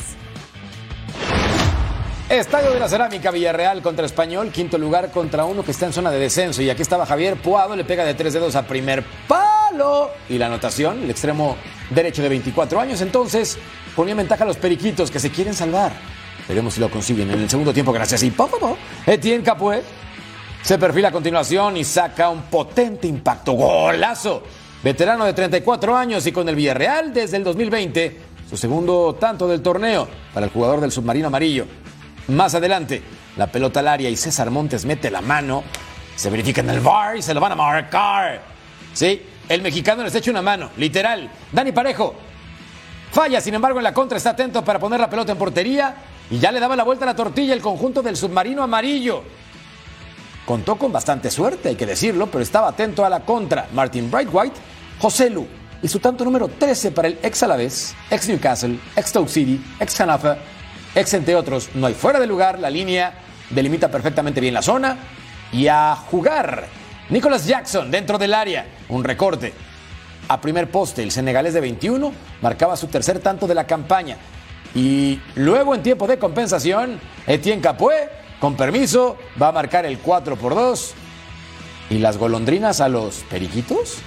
[2.29, 6.09] Estadio de la Cerámica Villarreal contra Español, quinto lugar contra uno que está en zona
[6.09, 6.61] de descenso.
[6.61, 10.09] Y aquí estaba Javier Puado, le pega de tres dedos a primer palo.
[10.29, 11.57] Y la anotación, el extremo
[11.91, 13.57] derecho de 24 años, entonces
[13.95, 15.91] ponía ventaja a los periquitos que se quieren salvar.
[16.47, 17.93] Veremos si lo consiguen en el segundo tiempo.
[17.93, 18.23] Gracias.
[18.23, 18.49] Y po,
[19.05, 19.81] Etienne Capué
[20.61, 23.53] se perfila a continuación y saca un potente impacto.
[23.53, 24.43] Golazo.
[24.83, 28.19] Veterano de 34 años y con el Villarreal desde el 2020.
[28.49, 31.65] Su segundo tanto del torneo para el jugador del submarino amarillo.
[32.27, 33.01] Más adelante,
[33.37, 35.63] la pelota al área y César Montes mete la mano.
[36.15, 38.41] Se verifica en el bar y se lo van a marcar.
[38.93, 41.29] Sí, el mexicano les echa una mano, literal.
[41.51, 42.15] Dani Parejo
[43.11, 45.95] falla, sin embargo, en la contra está atento para poner la pelota en portería
[46.29, 49.23] y ya le daba la vuelta a la tortilla el conjunto del submarino amarillo.
[50.45, 53.67] Contó con bastante suerte, hay que decirlo, pero estaba atento a la contra.
[53.73, 54.55] Martin Brightwhite,
[54.99, 55.47] José Lu
[55.81, 59.99] y su tanto número 13 para el ex Alavés, ex Newcastle, ex Stoke City, ex
[59.99, 60.37] Hanafa,
[60.95, 61.69] ex entre otros.
[61.75, 63.13] No hay fuera de lugar, la línea
[63.49, 64.97] delimita perfectamente bien la zona
[65.51, 66.67] y a jugar.
[67.09, 69.53] Nicholas Jackson dentro del área, un recorte.
[70.29, 74.17] A primer poste, el senegalés de 21 marcaba su tercer tanto de la campaña.
[74.75, 80.35] Y luego en tiempo de compensación, Etienne Capué, con permiso, va a marcar el 4
[80.35, 80.93] por 2.
[81.89, 83.97] ¿Y las golondrinas a los periquitos?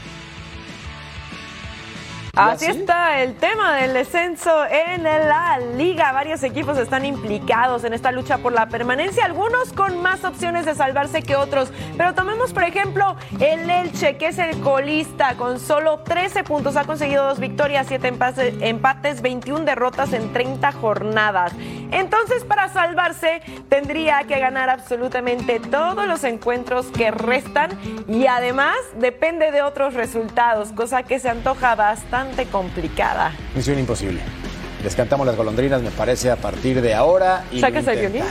[2.37, 6.13] Así está el tema del descenso en la liga.
[6.13, 10.75] Varios equipos están implicados en esta lucha por la permanencia, algunos con más opciones de
[10.75, 11.73] salvarse que otros.
[11.97, 16.77] Pero tomemos, por ejemplo, el Elche, que es el colista, con solo 13 puntos.
[16.77, 18.13] Ha conseguido dos victorias, 7
[18.61, 21.53] empates, 21 derrotas en 30 jornadas.
[21.91, 27.71] Entonces, para salvarse, tendría que ganar absolutamente todos los encuentros que restan
[28.09, 33.33] y además depende de otros resultados, cosa que se antoja bastante complicada.
[33.55, 34.21] Misión imposible.
[34.83, 37.45] Descantamos las golondrinas, me parece, a partir de ahora.
[37.51, 38.25] Y ¿Sacas el violín?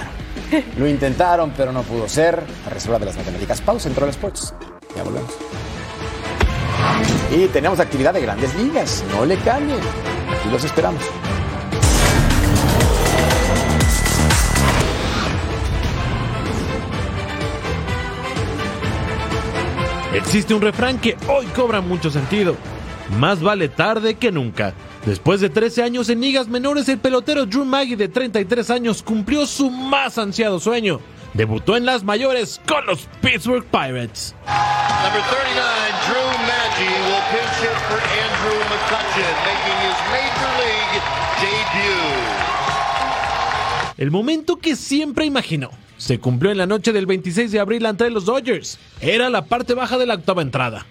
[0.77, 2.43] Lo intentaron, pero no pudo ser.
[2.65, 3.61] La reserva de las matemáticas.
[3.61, 4.53] Pausa en Troll Sports.
[4.95, 5.31] Ya volvemos.
[7.31, 9.03] Y tenemos actividad de grandes ligas.
[9.11, 9.79] No le cambien.
[9.79, 11.01] Aquí los esperamos.
[20.15, 22.55] Existe un refrán que hoy cobra mucho sentido.
[23.19, 24.73] Más vale tarde que nunca.
[25.05, 29.45] Después de 13 años en ligas menores, el pelotero Drew Maggie de 33 años cumplió
[29.45, 31.01] su más ansiado sueño.
[31.33, 34.33] Debutó en las mayores con los Pittsburgh Pirates.
[35.03, 35.75] Number 39,
[36.07, 36.35] Drew
[36.79, 41.03] will pinch hit for Andrew McCutcheon, making his major league
[41.41, 42.15] debut.
[43.97, 45.71] El momento que siempre imaginó
[46.05, 48.77] se cumplió en la noche del 26 de abril ante los Dodgers.
[49.01, 50.85] Era la parte baja de la octava entrada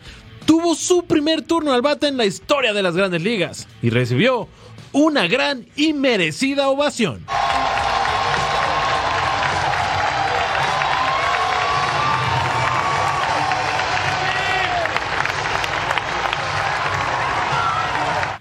[0.45, 4.47] tuvo su primer turno al bate en la historia de las grandes ligas y recibió
[4.93, 7.25] una gran y merecida ovación.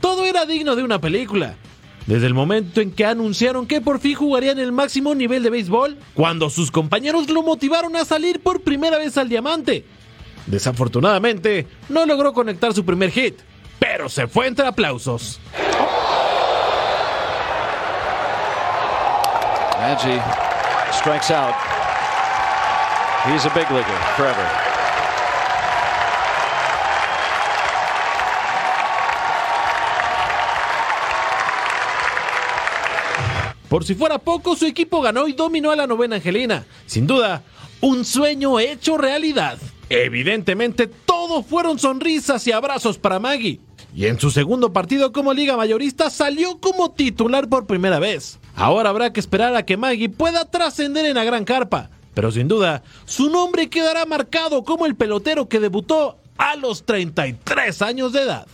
[0.01, 1.55] Todo era digno de una película.
[2.05, 5.49] Desde el momento en que anunciaron que por fin jugaría en el máximo nivel de
[5.49, 9.85] béisbol, cuando sus compañeros lo motivaron a salir por primera vez al diamante,
[10.45, 13.39] Desafortunadamente, no logró conectar su primer hit,
[13.79, 15.39] pero se fue entre aplausos.
[20.93, 21.53] Strikes out.
[23.25, 24.72] He's a big leaguer forever.
[33.74, 36.63] Por si fuera poco, su equipo ganó y dominó a la novena Angelina.
[36.86, 37.41] Sin duda,
[37.82, 39.57] un sueño hecho realidad.
[39.89, 43.61] Evidentemente, todo fueron sonrisas y abrazos para Maggie.
[43.95, 48.38] Y en su segundo partido como liga mayorista salió como titular por primera vez.
[48.55, 51.89] Ahora habrá que esperar a que Maggie pueda trascender en la gran carpa.
[52.13, 57.82] Pero sin duda, su nombre quedará marcado como el pelotero que debutó a los 33
[57.82, 58.45] años de edad.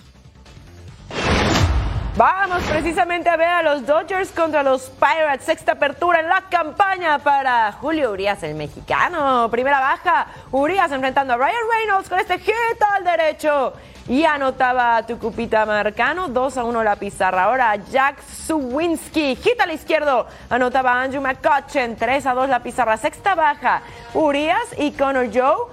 [2.18, 5.46] Vamos precisamente a ver a los Dodgers contra los Pirates.
[5.46, 9.48] Sexta apertura en la campaña para Julio Urias, el mexicano.
[9.50, 12.54] Primera baja, Urias enfrentando a Ryan Reynolds con este hit
[12.96, 13.74] al derecho.
[14.08, 17.44] Y anotaba Tucupita Marcano, 2 a 1 la pizarra.
[17.44, 20.28] Ahora Jack Suwinski, hit al izquierdo.
[20.50, 22.98] Anotaba Andrew McCutcheon, 3 a 2 la pizarra.
[22.98, 23.82] Sexta baja,
[24.14, 25.68] Urias y Connor Joe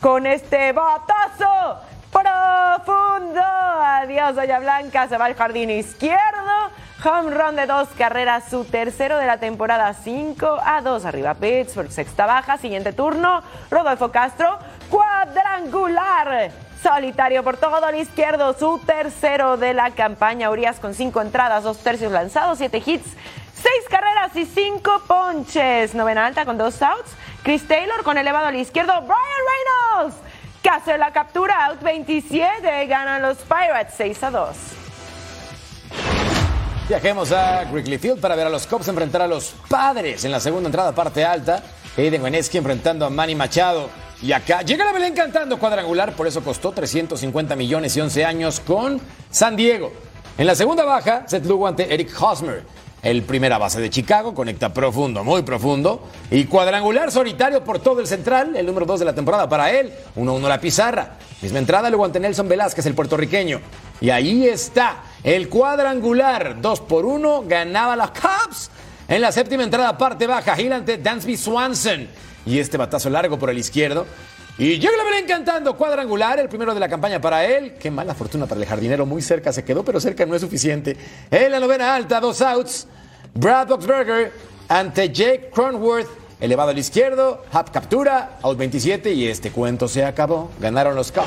[0.00, 3.40] con este batazo profundo.
[3.42, 5.08] Adiós, Doña Blanca.
[5.08, 6.20] Se va al jardín izquierdo.
[7.02, 11.06] Home run de dos carreras, su tercero de la temporada 5 a 2.
[11.06, 12.58] Arriba Pittsburgh, sexta baja.
[12.58, 13.42] Siguiente turno.
[13.70, 14.58] Rodolfo Castro,
[14.90, 16.50] cuadrangular.
[16.82, 20.50] Solitario por todo el izquierdo, su tercero de la campaña.
[20.50, 23.06] Urias con cinco entradas, dos tercios lanzados, siete hits,
[23.54, 25.94] seis carreras y cinco ponches.
[25.94, 27.12] Novena alta con dos outs.
[27.42, 28.92] Chris Taylor con elevado al izquierdo.
[29.02, 29.18] Brian
[29.98, 30.16] Reynolds
[30.62, 31.66] que hace la captura.
[31.66, 32.86] Out 27.
[32.86, 34.48] Ganan los Pirates 6 a 2.
[36.88, 40.40] Viajemos a Wrigley Field para ver a los Cubs enfrentar a los Padres en la
[40.40, 41.62] segunda entrada, parte alta.
[41.96, 43.88] Aiden Weneski enfrentando a Manny Machado.
[44.22, 48.60] Y acá llega la Belén cantando cuadrangular, por eso costó 350 millones y 11 años
[48.60, 49.00] con
[49.30, 49.92] San Diego.
[50.36, 52.64] En la segunda baja, Seth Lugo ante Eric Hosmer.
[53.02, 56.06] El primera base de Chicago conecta profundo, muy profundo.
[56.30, 59.92] Y cuadrangular solitario por todo el central, el número 2 de la temporada para él.
[60.16, 61.16] 1-1 la pizarra.
[61.40, 63.60] Misma entrada luego ante Nelson Velázquez, el puertorriqueño.
[64.02, 66.60] Y ahí está, el cuadrangular.
[66.60, 68.70] 2 por 1, ganaba la Cubs.
[69.08, 72.06] En la séptima entrada, parte baja, Hill ante Dansby Swanson.
[72.44, 74.06] Y este batazo largo por el izquierdo.
[74.60, 77.76] Y llega la Belén cantando cuadrangular, el primero de la campaña para él.
[77.80, 80.98] Qué mala fortuna para el jardinero, muy cerca se quedó, pero cerca no es suficiente.
[81.30, 82.86] En la novena alta, dos outs.
[83.32, 84.30] Brad Boxberger
[84.68, 86.08] ante Jake Cronworth,
[86.40, 90.50] elevado al izquierdo, Hap captura, out 27 y este cuento se acabó.
[90.60, 91.24] Ganaron los Cubs.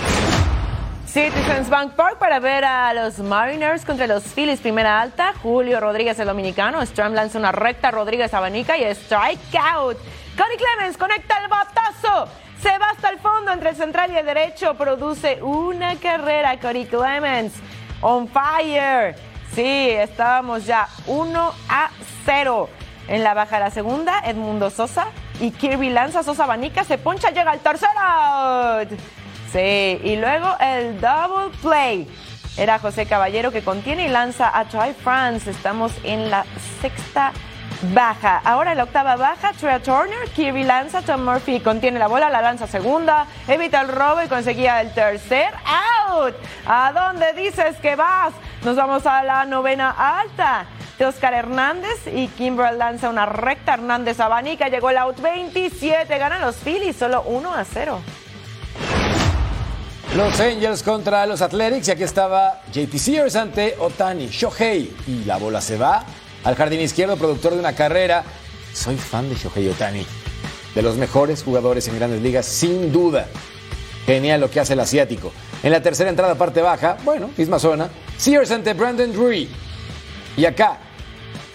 [1.07, 4.59] Citizens Bank Park para ver a los Mariners contra los Phillies.
[4.59, 6.85] Primera alta, Julio Rodríguez, el dominicano.
[6.85, 9.97] Stram lanza una recta, Rodríguez abanica y strikeout.
[10.37, 12.27] Cody Clemens conecta el batazo.
[12.63, 14.75] Se va hasta el fondo entre el central y el derecho.
[14.75, 16.57] Produce una carrera.
[16.61, 17.51] Cody Clemens
[17.99, 19.17] on fire.
[19.53, 21.89] Sí, estábamos ya 1 a
[22.23, 22.69] 0.
[23.09, 25.07] En la baja de la segunda, Edmundo Sosa
[25.41, 26.23] y Kirby lanza.
[26.23, 28.97] Sosa abanica, se poncha, llega al tercer out.
[29.51, 32.07] Sí, y luego el double play.
[32.55, 35.51] Era José Caballero que contiene y lanza a Try France.
[35.51, 36.45] Estamos en la
[36.81, 37.33] sexta
[37.93, 38.41] baja.
[38.43, 42.67] Ahora la octava baja, Trey Turner, Kirby lanza, Tom Murphy contiene la bola, la lanza
[42.67, 45.53] segunda, evita el robo y conseguía el tercer
[46.09, 46.35] out.
[46.65, 48.33] ¿A dónde dices que vas?
[48.63, 50.65] Nos vamos a la novena alta.
[50.97, 53.73] De Oscar Hernández y Kimbrel lanza una recta.
[53.73, 56.17] Hernández abanica, llegó el out 27.
[56.19, 57.99] Ganan los Phillies solo 1 a 0.
[60.15, 65.37] Los Angels contra los Athletics y aquí estaba JP Sears ante Otani, Shohei y la
[65.37, 66.05] bola se va
[66.43, 68.23] al jardín izquierdo, productor de una carrera.
[68.73, 70.05] Soy fan de Shohei Otani,
[70.75, 73.27] de los mejores jugadores en grandes ligas, sin duda.
[74.05, 75.31] Genial lo que hace el asiático.
[75.61, 77.89] En la tercera entrada, parte baja, bueno, misma zona.
[78.17, 79.49] Sears ante Brandon Drury.
[80.35, 80.79] Y acá,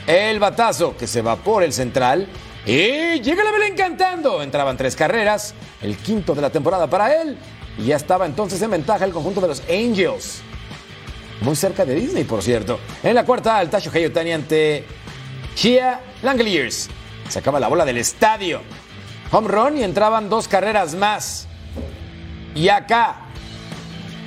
[0.06, 2.26] el batazo que se va por el central.
[2.64, 4.42] Y llega la Belén cantando.
[4.42, 7.36] Entraban tres carreras, el quinto de la temporada para él.
[7.76, 10.42] Y ya estaba entonces en ventaja el conjunto de los Angels.
[11.40, 12.80] Muy cerca de Disney, por cierto.
[13.02, 14.84] En la cuarta alta, Shohei Otani ante
[15.54, 16.88] Chia Langoliers.
[17.28, 18.60] Sacaba la bola del estadio.
[19.30, 21.46] Home run y entraban dos carreras más.
[22.54, 23.16] Y acá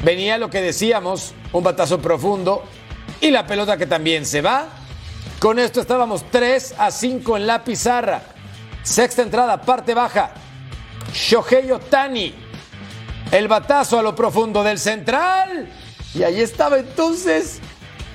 [0.03, 2.64] venía lo que decíamos, un batazo profundo
[3.20, 4.68] y la pelota que también se va.
[5.39, 8.22] Con esto estábamos 3 a 5 en la pizarra.
[8.84, 10.32] Sexta entrada, parte baja.
[11.14, 12.34] Shohei Otani.
[13.32, 15.68] El batazo a lo profundo del central.
[16.14, 17.59] Y ahí estaba entonces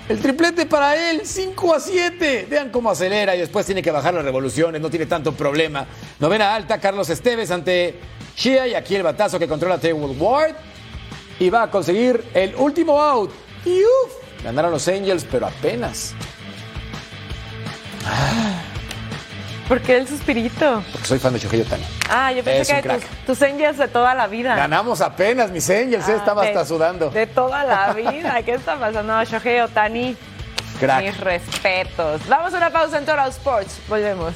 [0.08, 2.46] el triplete para él, 5 a 7.
[2.48, 5.86] Vean cómo acelera y después tiene que bajar las revoluciones, no tiene tanto problema.
[6.20, 7.98] Novena alta, Carlos Esteves ante
[8.36, 10.54] Shia y aquí el batazo que controla Taylor Ward.
[11.38, 13.30] Y va a conseguir el último out.
[13.64, 16.14] Y uff, ganaron los Angels, pero apenas.
[19.68, 20.82] ¿Por qué el suspirito?
[20.92, 21.84] Porque soy fan de Shohei Otani.
[22.08, 24.54] Ah, yo pensé Es que tus, tus Angels de toda la vida.
[24.54, 27.10] Ganamos apenas, mis Angels, eh, Ah, estaba de- hasta sudando.
[27.10, 28.40] De toda la vida.
[28.44, 29.24] ¿Qué está pasando?
[29.24, 30.16] Shohei Otani.
[30.78, 31.04] Crack.
[31.04, 32.20] Mis respetos.
[32.28, 33.80] Vamos a una pausa en Total Sports.
[33.88, 34.34] Volvemos.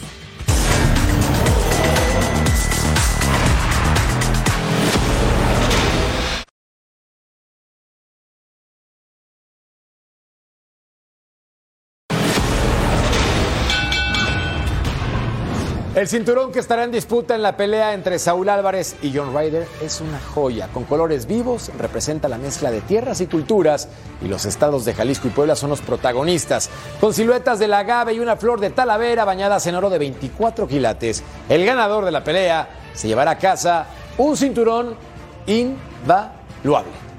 [16.01, 19.69] El cinturón que estará en disputa en la pelea entre Saúl Álvarez y John Ryder
[19.83, 20.69] es una joya.
[20.73, 23.87] Con colores vivos, representa la mezcla de tierras y culturas
[24.23, 26.71] y los estados de Jalisco y Puebla son los protagonistas.
[27.03, 30.67] Con siluetas de la agave y una flor de talavera bañadas en oro de 24
[30.67, 33.85] quilates, el ganador de la pelea se llevará a casa
[34.17, 34.97] un cinturón
[35.45, 37.10] invaluable.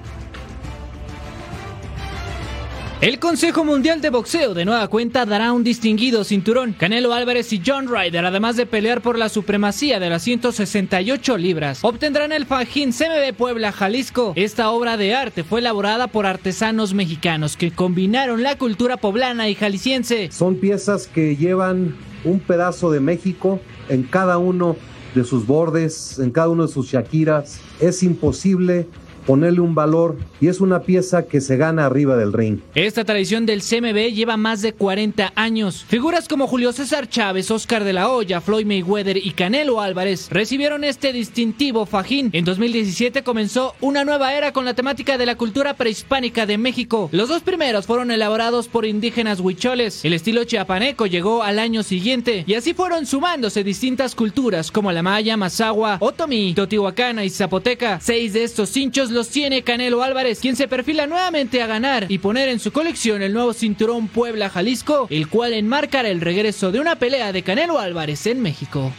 [3.02, 6.74] El Consejo Mundial de Boxeo de nueva cuenta dará un distinguido cinturón.
[6.74, 11.84] Canelo Álvarez y John Ryder, además de pelear por la supremacía de las 168 libras,
[11.84, 14.34] obtendrán el fajín CMB Puebla Jalisco.
[14.36, 19.56] Esta obra de arte fue elaborada por artesanos mexicanos que combinaron la cultura poblana y
[19.56, 20.32] jalisciense.
[20.32, 24.76] Son piezas que llevan un pedazo de México en cada uno
[25.16, 27.62] de sus bordes, en cada uno de sus shakiras.
[27.80, 28.88] Es imposible
[29.26, 32.59] ponerle un valor y es una pieza que se gana arriba del ring.
[32.76, 35.86] Esta tradición del CMB lleva más de 40 años.
[35.88, 40.84] Figuras como Julio César Chávez, Oscar de la Hoya, Floyd Mayweather y Canelo Álvarez recibieron
[40.84, 42.30] este distintivo fajín.
[42.34, 47.09] En 2017 comenzó una nueva era con la temática de la cultura prehispánica de México.
[47.11, 50.03] Los dos primeros fueron elaborados por indígenas huicholes.
[50.03, 55.03] El estilo chiapaneco llegó al año siguiente y así fueron sumándose distintas culturas como la
[55.03, 57.99] maya, mazahua, otomí, totihuacana y zapoteca.
[58.01, 62.18] Seis de estos cinchos los tiene Canelo Álvarez, quien se perfila nuevamente a ganar y
[62.18, 66.80] poner en su colección el nuevo cinturón Puebla Jalisco, el cual enmarcará el regreso de
[66.80, 68.91] una pelea de Canelo Álvarez en México.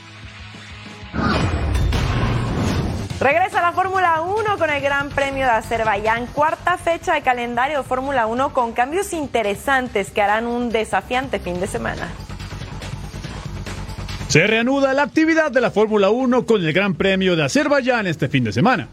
[3.20, 7.84] Regresa la Fórmula 1 con el Gran Premio de Azerbaiyán, cuarta fecha de calendario de
[7.84, 12.08] Fórmula 1 con cambios interesantes que harán un desafiante fin de semana.
[14.26, 18.28] Se reanuda la actividad de la Fórmula 1 con el Gran Premio de Azerbaiyán este
[18.28, 18.88] fin de semana.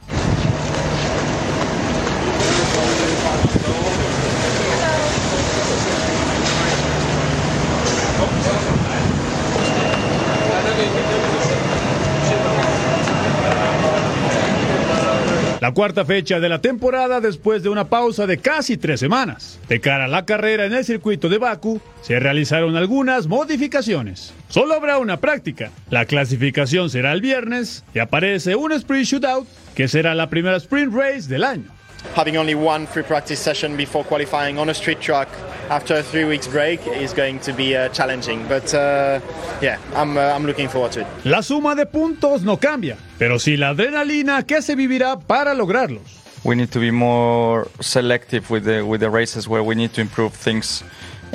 [15.70, 19.59] La cuarta fecha de la temporada después de una pausa de casi tres semanas.
[19.70, 24.34] De cara a la carrera en el circuito de Baku, se realizaron algunas modificaciones.
[24.47, 25.70] Solo habrá una práctica.
[25.91, 30.91] La clasificación será el viernes y aparece un sprint shootout que será la primera sprint
[30.91, 31.70] race del año.
[32.15, 35.28] having only one free practice session before qualifying on a street track
[35.70, 38.45] after a three weeks break is going to be uh, challenging.
[38.47, 39.20] But uh,
[39.61, 41.07] yeah, I'm, uh, I'm looking forward to it.
[41.26, 46.20] La suma de puntos no cambia, pero sí la adrenalina que se vivirá para lograrlos.
[46.43, 50.01] we need to be more selective with the with the races where we need to
[50.01, 50.84] improve things.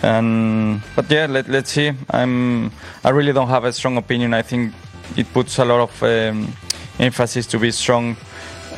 [0.03, 1.93] And but yeah, let, let's see.
[2.11, 2.73] I'm
[3.05, 4.35] I really don't have a strong opinion.
[4.35, 4.75] I think
[5.17, 6.53] it puts a lot of um,
[6.99, 8.17] emphasis to be strong,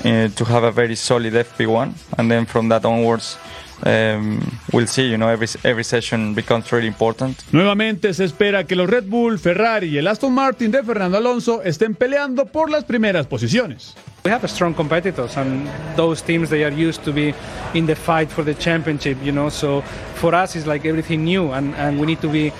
[0.05, 3.39] uh, to have a very solid FP1, and then from that onwards.
[3.85, 4.41] Um,
[4.72, 7.43] we'll see, you know, every, every session becomes really important.
[7.53, 11.62] Nuevamente se espera que los Red Bull, Ferrari y el Aston Martin de Fernando Alonso
[11.62, 13.95] estén peleando por las primeras posiciones.
[14.24, 17.33] We have strong competitors, and those teams they are used to be
[17.74, 19.18] in the fight for the championship.
[19.22, 19.83] You know, so
[20.16, 22.53] for us it's like everything new, and, and we need to be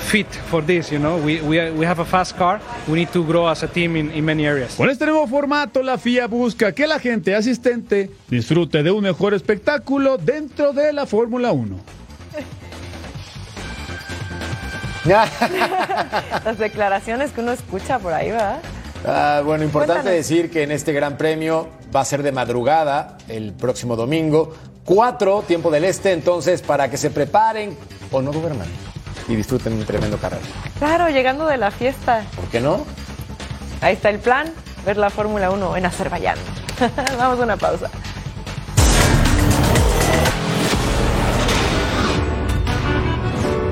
[0.00, 0.90] fit for this.
[0.90, 2.60] You know, we we, we have a fast car.
[2.88, 4.74] We need to grow as a team in, in many areas.
[4.76, 9.34] Con este nuevo formato, la FIA busca que la gente asistente disfrute de un mejor
[9.34, 11.76] espectáculo dentro de la Fórmula 1.
[16.44, 18.60] Las declaraciones que uno escucha por ahí, ¿verdad?
[19.06, 20.28] Ah, bueno, importante Cuéntanos.
[20.28, 25.44] decir que en este gran premio va a ser de madrugada el próximo domingo, 4,
[25.46, 27.76] tiempo del este, entonces para que se preparen
[28.10, 28.68] o no duerman
[29.30, 30.42] y disfruten un tremendo carrera.
[30.78, 32.24] Claro, llegando de la fiesta.
[32.34, 32.84] ¿Por qué no?
[33.80, 34.52] Ahí está el plan,
[34.84, 36.36] ver la Fórmula 1 en Azerbaiyán.
[37.18, 37.88] Vamos a una pausa.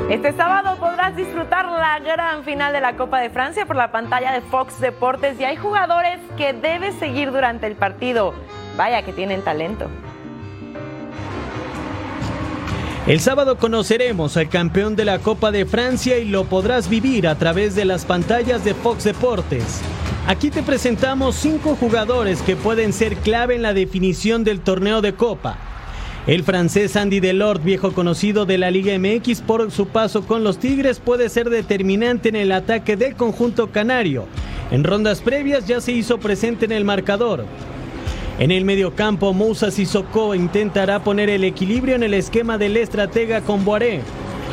[0.08, 4.32] Este sábado podrás disfrutar la gran final de la Copa de Francia por la pantalla
[4.32, 8.32] de Fox Deportes y hay jugadores que debes seguir durante el partido.
[8.76, 9.90] Vaya que tienen talento.
[13.08, 17.38] El sábado conoceremos al campeón de la Copa de Francia y lo podrás vivir a
[17.38, 19.80] través de las pantallas de Fox Deportes.
[20.26, 25.14] Aquí te presentamos cinco jugadores que pueden ser clave en la definición del torneo de
[25.14, 25.56] Copa.
[26.26, 30.58] El francés Andy Delort, viejo conocido de la Liga MX por su paso con los
[30.58, 34.26] Tigres, puede ser determinante en el ataque del conjunto canario.
[34.70, 37.46] En rondas previas ya se hizo presente en el marcador.
[38.38, 43.64] En el mediocampo, Moussa Sissoko intentará poner el equilibrio en el esquema del estratega con
[43.64, 44.02] Boaré.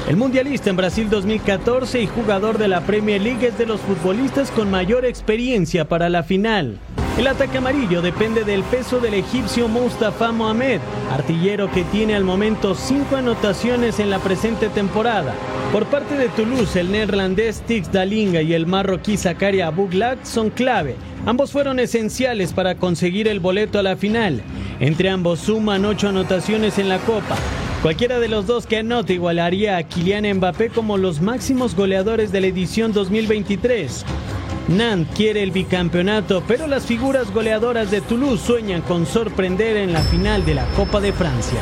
[0.10, 4.50] El mundialista en Brasil 2014 y jugador de la Premier League es de los futbolistas
[4.50, 6.80] con mayor experiencia para la final.
[7.18, 12.76] El ataque amarillo depende del peso del egipcio Mustafa Mohamed, artillero que tiene al momento
[12.76, 15.34] cinco anotaciones en la presente temporada.
[15.72, 20.98] Por parte de Toulouse, el neerlandés Tix Dalinga y el marroquí Zakaria Bouglak son clave.
[21.26, 24.42] Ambos fueron esenciales para conseguir el boleto a la final.
[24.82, 27.38] Entre ambos suman ocho anotaciones en la Copa.
[27.82, 32.42] Cualquiera de los dos que anote igualaría a Kylian Mbappé como los máximos goleadores de
[32.42, 34.06] la edición 2023.
[34.68, 40.02] Nantes quiere el bicampeonato, pero las figuras goleadoras de Toulouse sueñan con sorprender en la
[40.02, 41.60] final de la Copa de Francia.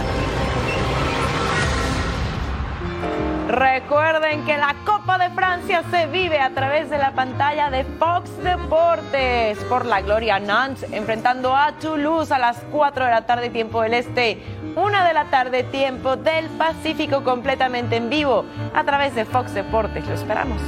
[3.49, 8.31] Recuerden que la Copa de Francia se vive a través de la pantalla de Fox
[8.41, 13.81] Deportes por la Gloria Nantes enfrentando a Toulouse a las 4 de la tarde tiempo
[13.81, 14.41] del Este,
[14.75, 20.07] 1 de la tarde tiempo del Pacífico completamente en vivo a través de Fox Deportes.
[20.07, 20.61] Lo esperamos.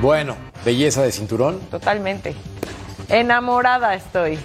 [0.00, 1.60] Bueno, belleza de cinturón.
[1.70, 2.34] Totalmente.
[3.08, 4.38] Enamorada estoy.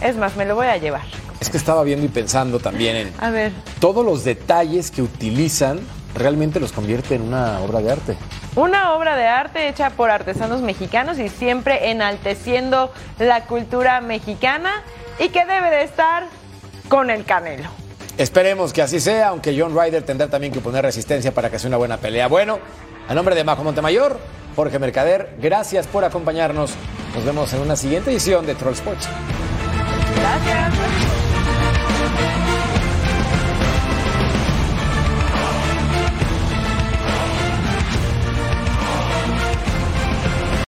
[0.00, 1.02] Es más, me lo voy a llevar.
[1.40, 3.52] Es que estaba viendo y pensando también en A ver.
[3.80, 5.80] todos los detalles que utilizan,
[6.14, 8.16] realmente los convierte en una obra de arte.
[8.56, 14.82] Una obra de arte hecha por artesanos mexicanos y siempre enalteciendo la cultura mexicana
[15.18, 16.24] y que debe de estar
[16.88, 17.68] con el canelo.
[18.16, 21.68] Esperemos que así sea, aunque John Ryder tendrá también que poner resistencia para que sea
[21.68, 22.28] una buena pelea.
[22.28, 22.60] Bueno,
[23.08, 24.18] a nombre de Majo Montemayor,
[24.56, 26.72] Jorge Mercader, gracias por acompañarnos.
[27.14, 29.08] Nos vemos en una siguiente edición de Troll Sports.
[30.16, 31.13] Gracias.